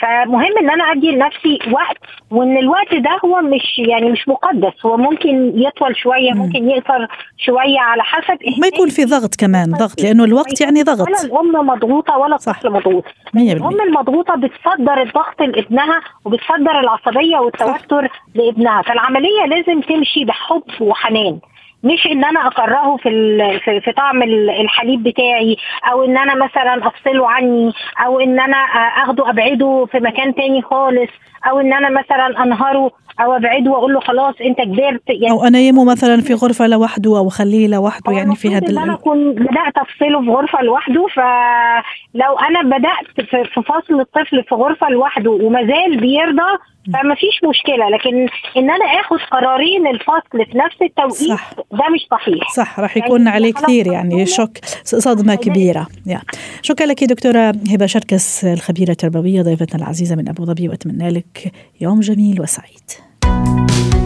فمهم 0.00 0.58
إن 0.60 0.70
أنا 0.70 0.84
أدي 0.92 1.10
لنفسي 1.10 1.58
وقت 1.72 1.96
وإن 2.30 2.56
الوقت 2.56 2.94
ده 2.94 3.18
هو 3.24 3.40
مش 3.42 3.78
يعني 3.78 4.10
مش 4.10 4.28
مقدس 4.28 4.86
هو 4.86 4.96
ممكن 4.96 5.52
يطول 5.54 5.96
شوية 5.96 6.32
مم. 6.32 6.38
ممكن 6.38 6.70
يقصر 6.70 7.06
شوية 7.38 7.78
على 7.80 8.02
حسب 8.02 8.38
ما 8.60 8.66
يكون 8.66 8.88
في 8.88 9.04
ضغط 9.04 9.34
كمان 9.34 9.70
ضغط 9.70 10.02
لأنه 10.02 10.24
الوقت 10.24 10.60
يعني 10.60 10.82
ضغط. 10.82 11.08
ولا 11.08 11.22
الأم 11.24 11.66
مضغوطة 11.66 12.18
ولا. 12.18 12.34
الطفل 12.34 12.70
مضغوط. 12.70 13.04
100% 13.34 13.36
الأم 13.36 13.80
المضغوطة 13.80 14.34
بتصدر 14.34 15.02
الضغط 15.02 15.40
لابنها 15.42 16.00
وبتصدر 16.24 16.80
العصبية 16.80 17.36
والتوتر 17.36 18.08
لابنها 18.34 18.82
فالعملية 18.82 19.46
لازم 19.46 19.80
تمشي 19.80 20.24
بحب 20.24 20.62
وحنان. 20.80 21.38
مش 21.82 22.06
إن 22.06 22.24
أنا 22.24 22.46
أكرهه 22.46 22.96
في 22.96 23.08
ال- 23.08 23.60
في, 23.80 23.92
طعم 23.92 24.22
ال- 24.22 24.50
الحليب 24.50 25.02
بتاعي 25.02 25.56
أو 25.92 26.04
إن 26.04 26.16
أنا 26.18 26.34
مثلا 26.44 26.86
أفصله 26.88 27.30
عني 27.30 27.72
أو 28.06 28.20
إن 28.20 28.40
أنا 28.40 28.56
أخده 29.04 29.30
أبعده 29.30 29.86
في 29.92 30.00
مكان 30.00 30.34
تاني 30.34 30.62
خالص 30.62 31.10
أو 31.50 31.60
إن 31.60 31.72
أنا 31.72 31.90
مثلا 31.90 32.42
أنهره 32.42 32.90
أو 33.20 33.32
أبعده 33.36 33.70
وأقول 33.70 33.94
له 33.94 34.00
خلاص 34.00 34.34
أنت 34.40 34.58
كبرت 34.60 35.02
يعني 35.08 35.30
أو 35.30 35.44
أنيمه 35.46 35.84
مثلا 35.84 36.20
في 36.20 36.34
غرفة 36.34 36.66
لوحده 36.66 37.18
أو 37.18 37.28
اخليه 37.28 37.68
لوحده 37.68 38.12
يعني 38.12 38.34
في 38.36 38.48
هذا 38.48 38.68
إن 38.70 38.78
أنا 38.78 38.94
أكون 38.94 39.32
بدأت 39.32 39.76
أفصله 39.76 40.20
في 40.22 40.30
غرفة 40.30 40.62
لوحده 40.62 41.06
فلو 41.14 42.38
أنا 42.48 42.62
بدأت 42.78 43.26
في 43.30 43.62
فصل 43.62 44.00
الطفل 44.00 44.42
في 44.48 44.54
غرفة 44.54 44.88
لوحده 44.88 45.30
ومازال 45.30 45.96
بيرضى 46.00 46.58
فما 46.92 47.14
فيش 47.14 47.40
مشكلة 47.50 47.88
لكن 47.88 48.28
إن 48.56 48.70
أنا 48.70 48.84
آخد 49.00 49.18
قرارين 49.30 49.86
الفصل 49.86 50.52
في 50.52 50.58
نفس 50.58 50.76
التوقيت 50.82 51.38
صح. 51.38 51.50
ده 51.54 51.84
مش 51.94 52.06
صحيح. 52.10 52.50
صح 52.56 52.80
راح 52.80 52.96
يعني 52.96 53.08
يكون 53.08 53.28
عليه 53.28 53.52
خلاص 53.52 53.64
كثير 53.64 53.86
يعني. 53.86 54.26
شوك 54.26 54.58
صدمة 54.84 55.34
كبيرة. 55.34 55.86
يا. 56.06 56.20
شكرا 56.62 56.86
لك 56.86 57.04
دكتورة 57.04 57.52
هبة 57.70 57.86
شركس 57.86 58.44
الخبيرة 58.44 58.90
التربوية 58.90 59.42
ضيفتنا 59.42 59.82
العزيزة 59.82 60.16
من 60.16 60.28
أبو 60.28 60.44
ظبي 60.44 60.68
وأتمنى 60.68 61.10
لك 61.10 61.52
يوم 61.80 62.00
جميل 62.00 62.40
وسعيد. 62.40 62.90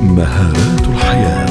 مهارات 0.02 0.80
الحياة. 0.88 1.49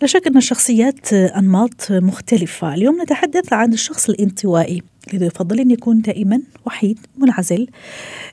لا 0.00 0.06
شك 0.06 0.26
أن 0.26 0.36
الشخصيات 0.36 1.12
أنماط 1.12 1.90
مختلفة. 1.90 2.74
اليوم 2.74 3.02
نتحدث 3.02 3.52
عن 3.52 3.72
الشخص 3.72 4.08
الانطوائي 4.08 4.82
الذي 5.12 5.26
يفضل 5.26 5.60
أن 5.60 5.70
يكون 5.70 6.00
دائما 6.00 6.40
وحيد 6.66 6.98
منعزل. 7.18 7.66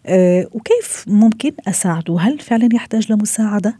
أه 0.06 0.47
وكيف 0.51 1.06
ممكن 1.08 1.51
أساعده؟ 1.67 2.19
هل 2.19 2.39
فعلا 2.39 2.69
يحتاج 2.73 3.12
لمساعدة؟ 3.12 3.75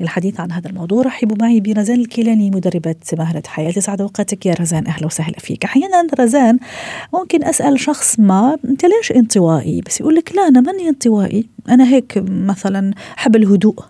للحديث 0.00 0.40
عن 0.40 0.52
هذا 0.52 0.68
الموضوع 0.68 1.02
رحبوا 1.02 1.36
معي 1.40 1.60
برزان 1.60 2.00
الكيلاني 2.00 2.50
مدربة 2.50 2.94
مهارة 3.12 3.42
حياة. 3.46 3.70
تسعد 3.70 4.00
أوقاتك 4.00 4.46
يا 4.46 4.54
رزان. 4.60 4.86
أهلا 4.86 5.06
وسهلا 5.06 5.38
فيك. 5.38 5.64
أحيانا 5.64 6.06
رزان 6.20 6.58
ممكن 7.14 7.44
أسأل 7.44 7.80
شخص 7.80 8.20
ما 8.20 8.58
أنت 8.64 8.84
ليش 8.84 9.12
انطوائي؟ 9.12 9.80
بس 9.80 10.00
يقول 10.00 10.14
لك 10.14 10.36
لا 10.36 10.48
أنا 10.48 10.60
ماني 10.60 10.88
انطوائي. 10.88 11.46
أنا 11.68 11.88
هيك 11.88 12.24
مثلا 12.28 12.92
أحب 13.18 13.36
الهدوء. 13.36 13.84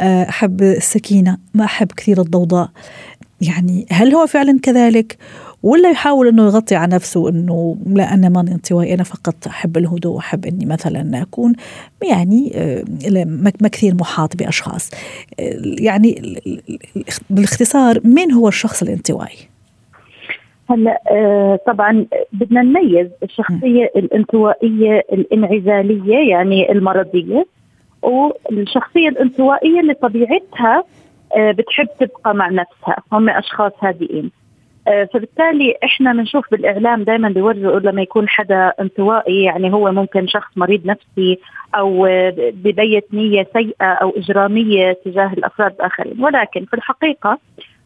آه، 0.00 0.28
أحب 0.28 0.62
السكينة 0.62 1.38
ما 1.54 1.64
أحب 1.64 1.92
كثير 1.92 2.20
الضوضاء. 2.20 2.70
يعني 3.40 3.86
هل 3.90 4.14
هو 4.14 4.26
فعلا 4.26 4.58
كذلك؟ 4.62 5.18
ولا 5.62 5.90
يحاول 5.90 6.28
إنه 6.28 6.44
يغطي 6.44 6.74
على 6.74 6.94
نفسه 6.94 7.28
إنه 7.28 7.76
لا 7.86 8.14
أنا 8.14 8.28
ماني 8.28 8.52
انطوائي 8.52 8.94
أنا 8.94 9.02
فقط 9.02 9.46
أحب 9.46 9.76
الهدوء 9.76 10.16
واحب 10.16 10.46
إني 10.46 10.66
مثلا 10.66 11.22
أكون 11.22 11.52
يعني 12.10 12.52
آه، 12.54 12.84
ما 13.60 13.68
كثير 13.68 13.94
محاط 13.94 14.36
بأشخاص. 14.36 14.90
يعني 15.64 16.36
بالاختصار 17.30 18.00
مين 18.04 18.32
هو 18.32 18.48
الشخص 18.48 18.82
الانطوائي؟ 18.82 19.52
هلا 20.70 21.02
آه 21.10 21.58
طبعا 21.66 22.06
بدنا 22.32 22.62
نميز 22.62 23.08
الشخصية 23.22 23.92
الانطوائية 23.96 24.98
الانعزالية 25.12 26.30
يعني 26.30 26.72
المرضية 26.72 27.46
والشخصيه 28.02 29.08
الانطوائية 29.08 29.80
اللي 29.80 29.94
طبيعتها 29.94 30.84
آه 31.36 31.50
بتحب 31.52 31.88
تبقى 32.00 32.34
مع 32.34 32.48
نفسها 32.48 32.96
هم 33.12 33.28
أشخاص 33.28 33.72
هادئين. 33.82 34.30
آه 34.88 35.04
فبالتالي 35.14 35.74
إحنا 35.84 36.12
بنشوف 36.12 36.50
بالإعلام 36.50 37.02
دائما 37.02 37.28
بيورجوا 37.28 37.80
لما 37.80 38.02
يكون 38.02 38.28
حدا 38.28 38.72
انطوائي 38.80 39.42
يعني 39.42 39.72
هو 39.72 39.92
ممكن 39.92 40.26
شخص 40.26 40.50
مريض 40.56 40.86
نفسي 40.86 41.38
أو 41.74 42.06
ببيت 42.36 43.14
نية 43.14 43.46
سيئة 43.52 43.84
أو 43.92 44.10
إجرامية 44.16 44.92
تجاه 45.04 45.32
الأفراد 45.32 45.72
الآخرين. 45.72 46.24
ولكن 46.24 46.64
في 46.64 46.74
الحقيقة 46.74 47.38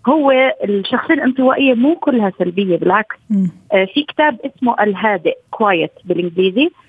هو 0.09 0.31
الشخصية 0.65 1.15
الانطوائية 1.15 1.75
مو 1.75 1.95
كلها 1.97 2.33
سلبية 2.39 2.77
بالعكس. 2.77 3.17
آه 3.73 3.85
في 3.95 4.03
كتاب 4.03 4.39
اسمه 4.47 4.83
الهادئ 4.83 5.35
Quiet 5.51 5.93
بالإنجليزي. 6.05 6.65
آه 6.67 6.71
آه 6.71 6.86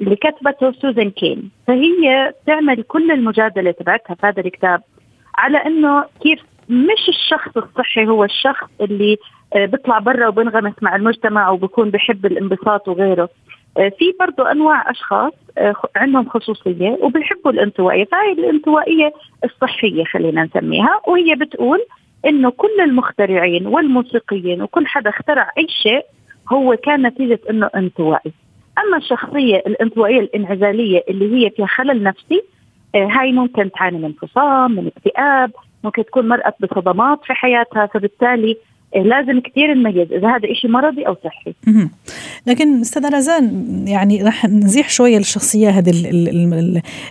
اللي 0.00 0.16
كتبته 0.16 0.72
سوزان 0.72 1.10
كين. 1.10 1.50
فهي 1.66 2.32
بتعمل 2.42 2.82
كل 2.82 3.10
المجادلة 3.10 3.70
تبعتها 3.70 4.14
في 4.14 4.26
هذا 4.26 4.40
الكتاب 4.40 4.82
على 5.38 5.58
إنه 5.58 6.04
كيف 6.22 6.40
مش 6.68 7.08
الشخص 7.08 7.56
الصحي 7.56 8.06
هو 8.06 8.24
الشخص 8.24 8.68
اللي 8.80 9.16
آه 9.54 9.66
بيطلع 9.66 9.98
برا 9.98 10.28
وبنغمس 10.28 10.74
مع 10.82 10.96
المجتمع 10.96 11.50
وبكون 11.50 11.90
بحب 11.90 12.26
الانبساط 12.26 12.88
وغيره. 12.88 13.28
آه، 13.78 13.88
في 13.88 14.04
برضه 14.20 14.50
أنواع 14.50 14.90
أشخاص 14.90 15.32
آه، 15.58 15.74
عندهم 15.96 16.28
خصوصية 16.28 16.98
وبيحبوا 17.02 17.50
الانطوائية 17.50 18.04
فهي 18.04 18.32
الانطوائية 18.32 19.12
الصحية 19.44 20.04
خلينا 20.04 20.44
نسميها. 20.44 21.00
وهي 21.06 21.34
بتقول 21.34 21.78
إنه 22.26 22.50
كل 22.50 22.80
المخترعين 22.80 23.66
والموسيقيين 23.66 24.62
وكل 24.62 24.86
حدا 24.86 25.10
اخترع 25.10 25.50
أي 25.58 25.66
شيء 25.82 26.04
هو 26.52 26.76
كان 26.76 27.06
نتيجة 27.06 27.38
إنه 27.50 27.70
انطوائي. 27.76 28.32
أما 28.86 28.96
الشخصية 28.96 29.56
الانطوائية 29.56 30.20
الانعزالية 30.20 31.04
اللي 31.08 31.34
هي 31.34 31.50
فيها 31.50 31.66
خلل 31.66 32.02
نفسي 32.02 32.42
آه، 32.94 33.08
هاي 33.10 33.32
ممكن 33.32 33.70
تعاني 33.70 33.98
من 33.98 34.04
انفصام 34.04 34.72
من 34.72 34.90
اكتئاب 34.96 35.52
ممكن 35.84 36.04
تكون 36.04 36.28
مرأت 36.28 36.54
بصدمات 36.60 37.24
في 37.24 37.34
حياتها 37.34 37.86
فبالتالي 37.86 38.56
لازم 38.94 39.40
كثير 39.40 39.74
نميز 39.74 40.12
إذا 40.12 40.28
هذا 40.28 40.52
إشي 40.52 40.68
مرضي 40.68 41.06
أو 41.06 41.16
صحي. 41.24 41.54
لكن 42.46 42.80
أستاذ 42.80 43.14
رزان 43.14 43.64
يعني 43.88 44.22
رح 44.22 44.46
نزيح 44.46 44.90
شوية 44.90 45.18
الشخصية 45.18 45.68
هذه 45.68 45.90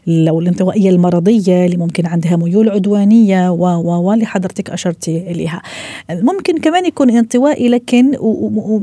لو 0.07 0.39
الانطوائية 0.39 0.89
المرضية 0.89 1.65
اللي 1.65 1.77
ممكن 1.77 2.05
عندها 2.05 2.35
ميول 2.35 2.69
عدوانية 2.69 3.51
و 3.51 3.65
و 4.07 4.13
اللي 4.13 4.25
حضرتك 4.25 4.69
اشرتي 4.69 5.31
إليها. 5.31 5.61
ممكن 6.09 6.57
كمان 6.57 6.85
يكون 6.85 7.09
انطوائي 7.09 7.69
لكن 7.69 8.11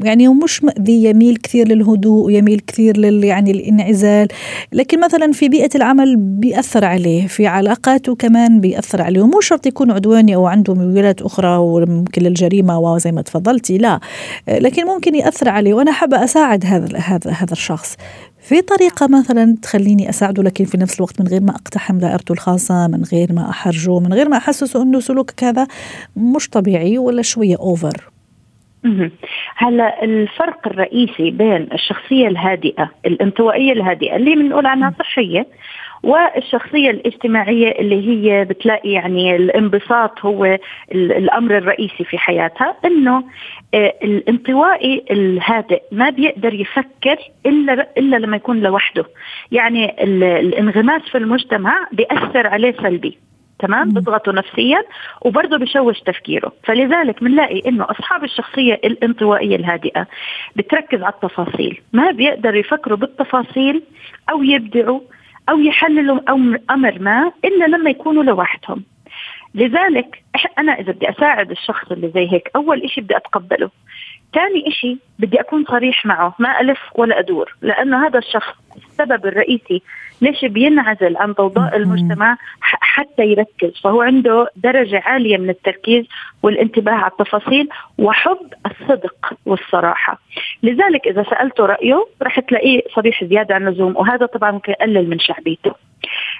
يعني 0.05 0.29
مش 0.29 0.65
مأذي 0.65 1.05
يميل 1.05 1.37
كثير 1.37 1.69
للهدوء 1.69 2.27
ويميل 2.27 2.61
كثير 2.61 2.97
لل 2.97 3.25
يعني 3.25 3.51
الانعزال 3.51 4.29
لكن 4.73 5.01
مثلا 5.01 5.33
في 5.33 5.49
بيئة 5.49 5.71
العمل 5.75 6.17
بيأثر 6.17 6.85
عليه 6.85 7.27
في 7.27 7.47
علاقاته 7.47 8.15
كمان 8.15 8.61
بيأثر 8.61 9.03
عليه. 9.03 9.23
ومو 9.23 9.41
شرط 9.41 9.67
يكون 9.67 9.91
عدواني 9.91 10.35
أو 10.35 10.47
عنده 10.47 10.75
ميولات 10.75 11.23
أخرى 11.23 11.57
وممكن 11.57 12.23
للجريمة 12.23 12.86
واو 12.87 12.99
زي 12.99 13.13
ما 13.13 13.23
تفضلتي 13.23 13.79
لا. 13.79 14.01
لكن 14.49 14.87
ممكن 14.87 15.15
يأثر 15.15 15.49
عليه 15.49 15.75
وأنا 15.75 15.93
حابه 15.93 16.25
أساعد 16.25 16.65
هذا 16.65 16.99
هذا 16.99 17.31
هذا 17.31 17.53
الشخص. 17.53 17.97
في 18.41 18.63
طريقة 18.63 19.09
مثلا 19.09 19.57
تخليني 19.63 20.09
أساعده 20.09 20.43
لكن 20.43 20.65
في 20.65 20.79
نفس 20.79 20.97
الوقت 20.97 21.21
من 21.21 21.29
غير 21.29 21.41
ما 21.41 21.51
أقتحم 21.51 21.99
دائرته 21.99 22.33
الخاصة 22.33 22.89
من 22.89 23.03
غير 23.13 23.33
ما 23.33 23.51
أحرجه 23.51 23.99
من 23.99 24.13
غير 24.13 24.29
ما 24.29 24.37
أحسسه 24.37 24.83
أنه 24.83 25.01
سلوكك 25.01 25.45
هذا 25.45 25.67
مش 26.17 26.49
طبيعي 26.49 26.99
ولا 26.99 27.23
شوية 27.23 27.57
أوفر. 27.57 28.11
هلا 29.57 30.05
الفرق 30.05 30.67
الرئيسي 30.67 31.31
بين 31.31 31.69
الشخصية 31.73 32.29
الهادئة 32.29 32.91
الانطوائية 33.07 33.73
الهادئة 33.73 34.17
اللي 34.17 34.35
بنقول 34.35 34.67
عنها 34.67 34.95
صحية 34.99 35.47
والشخصية 36.07 36.91
الاجتماعية 36.91 37.71
اللي 37.71 38.09
هي 38.09 38.45
بتلاقي 38.45 38.91
يعني 38.91 39.37
الانبساط 39.37 40.21
هو 40.21 40.59
الأمر 40.93 41.59
الرئيسي 41.59 42.05
في 42.05 42.19
حياتها 42.19 42.77
إنه 42.85 43.25
آه، 43.75 43.95
الانطوائي 44.03 45.05
الهادئ 45.11 45.83
ما 45.93 46.11
بيقدر 46.11 46.55
يفكر 46.55 47.17
إلا 47.47 47.89
إلا 47.99 48.17
لما 48.17 48.37
يكون 48.37 48.61
لوحده. 48.61 49.05
يعني 49.53 50.03
الانغماس 50.03 51.03
في 51.03 51.19
المجتمع 51.19 51.89
بيأثر 51.93 52.47
عليه 52.47 52.75
سلبي 52.83 53.19
تمام؟ 53.59 53.91
بيضغطه 53.91 54.33
نفسيا 54.33 54.83
وبرضه 55.23 55.59
بشوش 55.59 56.01
تفكيره. 56.01 56.53
فلذلك 56.65 57.25
بنلاقي 57.25 57.63
إنه 57.69 57.85
أصحاب 57.91 58.25
الشخصية 58.25 58.75
الانطوائية 58.75 59.57
الهادئة 59.57 60.07
بتركز 60.57 61.03
على 61.03 61.15
التفاصيل 61.15 61.81
ما 61.93 62.11
بيقدروا 62.11 62.57
يفكروا 62.57 62.99
بالتفاصيل 62.99 63.83
أو 64.31 64.43
يبدعوا 64.43 65.01
أو 65.49 65.59
يحللوا 65.59 66.21
أمر 66.71 66.99
ما 66.99 67.33
إلا 67.45 67.65
لما 67.65 67.91
يكونوا 67.91 68.23
لوحدهم. 68.23 68.83
لذلك 69.55 70.23
أنا 70.59 70.73
إذا 70.73 70.93
بدي 70.93 71.11
أساعد 71.11 71.51
الشخص 71.51 71.93
اللي 71.93 72.09
زي 72.09 72.33
هيك 72.33 72.51
أول 72.57 72.91
شيء 72.91 73.05
بدي 73.05 73.17
أتقبله. 73.17 73.71
ثاني 74.35 74.71
شيء 74.71 74.99
بدي 75.19 75.41
أكون 75.41 75.65
صريح 75.65 76.07
معه 76.07 76.35
ما 76.39 76.61
ألف 76.61 76.79
ولا 76.95 77.19
أدور 77.19 77.57
لأنه 77.63 78.07
هذا 78.07 78.19
الشخص 78.19 78.55
السبب 78.77 79.27
الرئيسي 79.27 79.83
ليش 80.21 80.45
بينعزل 80.45 81.17
عن 81.17 81.33
ضوضاء 81.33 81.77
المجتمع 81.77 82.37
حتى 82.97 83.23
يركز 83.23 83.81
فهو 83.85 84.03
عنده 84.03 84.49
درجة 84.57 85.03
عالية 85.05 85.37
من 85.37 85.51
التركيز 85.51 86.05
والانتباه 86.43 86.93
على 86.93 87.11
التفاصيل 87.11 87.69
وحب 87.99 88.53
الصدق 88.67 89.33
والصراحة. 89.47 90.19
لذلك 90.63 91.07
إذا 91.07 91.23
سألته 91.23 91.67
رأيه 91.67 92.07
رح 92.23 92.41
تلاقيه 92.41 92.81
صريح 92.95 93.25
زيادة 93.25 93.55
عن 93.55 93.69
اللزوم 93.69 93.97
وهذا 93.97 94.27
طبعا 94.27 94.51
ممكن 94.51 94.73
يقلل 94.73 95.11
من 95.11 95.19
شعبيته. 95.19 95.75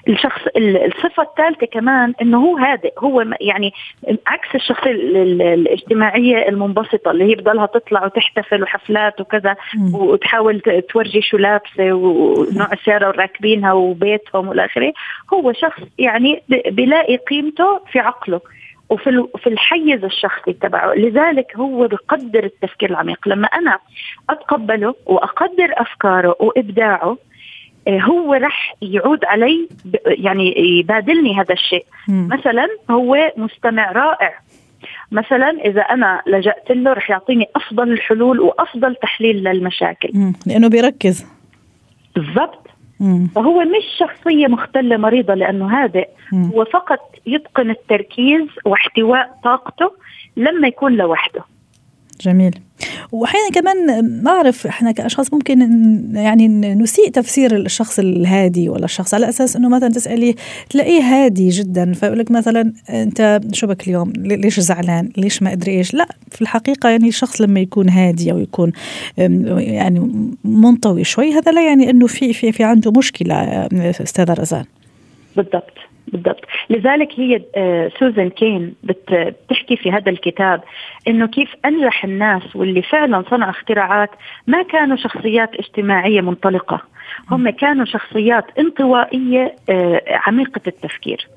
الشخص 0.07 0.41
الصفة 0.57 1.23
الثالثة 1.23 1.67
كمان 1.67 2.13
إنه 2.21 2.45
هو 2.45 2.57
هادئ 2.57 2.93
هو 2.99 3.25
يعني 3.41 3.73
عكس 4.27 4.55
الشخصيه 4.55 4.91
الاجتماعية 4.91 6.49
المنبسطة 6.49 7.11
اللي 7.11 7.23
هي 7.23 7.35
بضلها 7.35 7.65
تطلع 7.65 8.05
وتحتفل 8.05 8.63
وحفلات 8.63 9.21
وكذا 9.21 9.55
وتحاول 9.93 10.61
تورجي 10.89 11.21
شو 11.21 11.37
لابسة 11.37 11.93
ونوع 11.93 12.73
السياره 12.73 13.07
وراكبينها 13.07 13.73
وبيتهم 13.73 14.47
والى 14.47 14.65
آخره. 14.65 14.93
هو 15.33 15.53
شخص 15.53 15.81
يعني 15.97 16.43
بيلاقي 16.67 17.17
قيمته 17.17 17.79
في 17.91 17.99
عقله 17.99 18.41
وفي 18.89 19.27
في 19.37 19.47
الحيز 19.47 20.03
الشخصي 20.03 20.53
تبعه. 20.53 20.93
لذلك 20.93 21.55
هو 21.55 21.87
بقدر 21.87 22.43
التفكير 22.43 22.89
العميق. 22.89 23.27
لما 23.27 23.47
أنا 23.47 23.79
أتقبله 24.29 24.95
وأقدر 25.05 25.73
أفكاره 25.73 26.35
وإبداعه 26.39 27.17
هو 27.87 28.33
رح 28.33 28.75
يعود 28.81 29.25
علي 29.25 29.69
يعني 30.05 30.53
يبادلني 30.79 31.39
هذا 31.39 31.53
الشيء. 31.53 31.85
مثلا 32.09 32.67
هو 32.89 33.31
مستمع 33.37 33.91
رائع. 33.91 34.33
مثلا 35.11 35.49
إذا 35.49 35.81
أنا 35.81 36.21
لجأت 36.27 36.71
له 36.71 36.93
رح 36.93 37.09
يعطيني 37.09 37.45
أفضل 37.55 37.91
الحلول 37.91 38.39
وأفضل 38.39 38.95
تحليل 38.95 39.43
للمشاكل. 39.43 40.33
لأنه 40.45 40.67
بيركز. 40.67 41.25
بالضبط. 42.15 42.67
فهو 43.35 43.59
مش 43.59 43.97
شخصية 43.99 44.47
مختلة 44.47 44.97
مريضة 44.97 45.33
لأنه 45.33 45.83
هادئ 45.83 46.07
هو 46.33 46.65
فقط 46.65 47.15
يتقن 47.25 47.69
التركيز 47.69 48.47
واحتواء 48.65 49.39
طاقته 49.43 49.91
لما 50.37 50.67
يكون 50.67 50.95
لوحده. 50.95 51.41
جميل. 52.21 52.59
وأحيانا 53.11 53.49
كمان 53.49 54.03
ما 54.23 54.31
اعرف 54.31 54.67
إحنا 54.67 54.91
كأشخاص 54.91 55.33
ممكن 55.33 55.59
يعني 56.13 56.47
نسيء 56.75 57.09
تفسير 57.09 57.55
الشخص 57.55 57.99
الهادي 57.99 58.69
ولا 58.69 58.85
الشخص 58.85 59.13
على 59.13 59.29
أساس 59.29 59.55
إنه 59.55 59.69
مثلا 59.69 59.89
تسألي 59.89 60.35
تلاقيه 60.69 61.01
هادي 61.01 61.49
جدا 61.49 61.93
فيقول 61.93 62.19
لك 62.19 62.31
مثلا 62.31 62.73
أنت 62.89 63.41
شو 63.53 63.67
بك 63.67 63.87
اليوم؟ 63.87 64.13
ليش 64.17 64.59
زعلان؟ 64.59 65.09
ليش 65.17 65.43
ما 65.43 65.53
أدري 65.53 65.71
إيش؟ 65.71 65.93
لا 65.93 66.07
في 66.31 66.41
الحقيقة 66.41 66.89
يعني 66.89 67.07
الشخص 67.07 67.41
لما 67.41 67.59
يكون 67.59 67.89
هادي 67.89 68.31
أو 68.31 68.39
يكون 68.39 68.71
يعني 69.17 70.31
منطوي 70.43 71.03
شوي 71.03 71.33
هذا 71.33 71.51
لا 71.51 71.67
يعني 71.67 71.89
إنه 71.89 72.07
في 72.07 72.33
في 72.33 72.51
في 72.51 72.63
عنده 72.63 72.91
مشكلة 72.91 73.35
أستاذة 73.73 74.33
رزان. 74.33 74.65
بالضبط. 75.35 75.86
بالضبط. 76.07 76.45
لذلك 76.69 77.19
هي 77.19 77.41
آه، 77.55 77.91
سوزان 77.99 78.29
كين 78.29 78.75
بتحكي 78.83 79.77
في 79.77 79.91
هذا 79.91 80.09
الكتاب 80.09 80.63
إنه 81.07 81.27
كيف 81.27 81.55
أنجح 81.65 82.03
الناس 82.03 82.55
واللي 82.55 82.81
فعلا 82.81 83.23
صنعوا 83.29 83.51
اختراعات 83.51 84.09
ما 84.47 84.63
كانوا 84.63 84.97
شخصيات 84.97 85.55
اجتماعية 85.55 86.21
منطلقة. 86.21 86.81
هم 87.31 87.49
كانوا 87.49 87.85
شخصيات 87.85 88.45
انطوائية 88.59 89.55
آه، 89.69 90.01
عميقة 90.09 90.61
التفكير. 90.67 91.27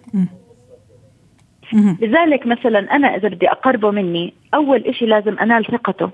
لذلك 2.01 2.47
مثلا 2.47 2.97
أنا 2.97 3.17
إذا 3.17 3.29
بدي 3.29 3.51
أقربه 3.51 3.91
مني 3.91 4.35
أول 4.55 4.81
إشي 4.87 5.07
لازم 5.07 5.39
أنال 5.39 5.65
ثقته. 5.65 6.11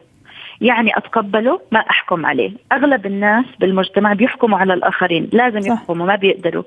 يعني 0.60 0.96
أتقبله 0.96 1.60
ما 1.72 1.80
أحكم 1.80 2.26
عليه. 2.26 2.50
أغلب 2.72 3.06
الناس 3.06 3.44
بالمجتمع 3.60 4.12
بيحكموا 4.12 4.58
على 4.58 4.74
الآخرين 4.74 5.28
لازم 5.32 5.72
يحكموا 5.72 6.06
ما 6.06 6.14
بيقدروا. 6.14 6.62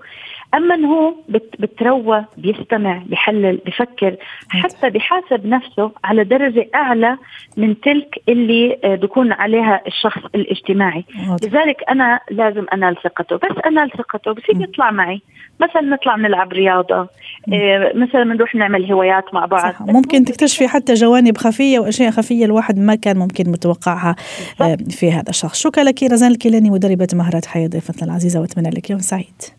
أما 0.54 0.76
هو 0.88 1.14
بتروى 1.60 2.26
بيستمع 2.38 3.04
بيحلل 3.06 3.60
بفكر 3.66 4.16
حتى 4.50 4.90
بحاسب 4.90 5.46
نفسه 5.46 5.92
على 6.04 6.24
درجة 6.24 6.70
أعلى 6.76 7.18
من 7.58 7.82
تلك 7.82 8.22
اللي 8.30 8.80
آه، 8.84 8.96
بيكون 8.96 9.32
عليها 9.32 9.82
الشخص 9.88 10.22
الاجتماعي. 10.36 11.06
لذلك 11.44 11.78
أنا 11.90 12.20
لازم 12.32 12.66
أنال 12.74 12.96
ثقته. 13.04 13.36
بس 13.36 13.58
أنال 13.66 13.92
ثقته 13.92 14.32
بصير 14.32 14.62
يطلع 14.62 14.92
معي. 14.92 15.22
مثلا 15.60 15.82
نطلع 15.82 16.16
نلعب 16.16 16.54
رياضة 16.54 17.08
آه، 17.54 17.92
مثلا 17.96 18.24
بنروح 18.24 18.56
نعمل 18.56 18.92
هوايات 18.92 19.34
مع 19.34 19.46
بعض. 19.46 19.74
ممكن 19.82 20.26
تكتشفي 20.26 20.68
حتى 20.68 20.94
جوانب 20.94 21.38
خفية 21.38 21.80
واشياء 21.80 22.12
خفية 22.12 22.46
الواحد 22.46 22.80
ما 22.80 22.96
كان 22.96 23.18
ممكن 23.18 23.52
متوقعها 23.52 24.16
آه، 24.62 24.78
في 24.90 25.12
هذا 25.12 25.30
الشخص. 25.30 25.62
شكرا 25.62 25.84
لك 25.84 26.04
رزان 26.04 26.32
الكيلاني 26.32 26.70
مدربة 26.70 27.08
مهارات 27.14 27.46
حياة 27.46 27.68
ضيفتنا 27.68 28.08
العزيزة 28.08 28.42
وأتمنى 28.42 28.70
لك 28.70 28.90
يوم 28.90 29.00
سعيد. 29.00 29.59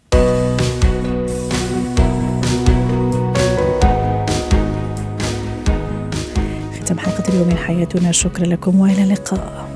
اليوم 7.30 7.48
من 7.48 7.56
حياتنا. 7.56 8.12
شكرا 8.12 8.46
لكم 8.46 8.80
وإلى 8.80 9.02
اللقاء. 9.02 9.69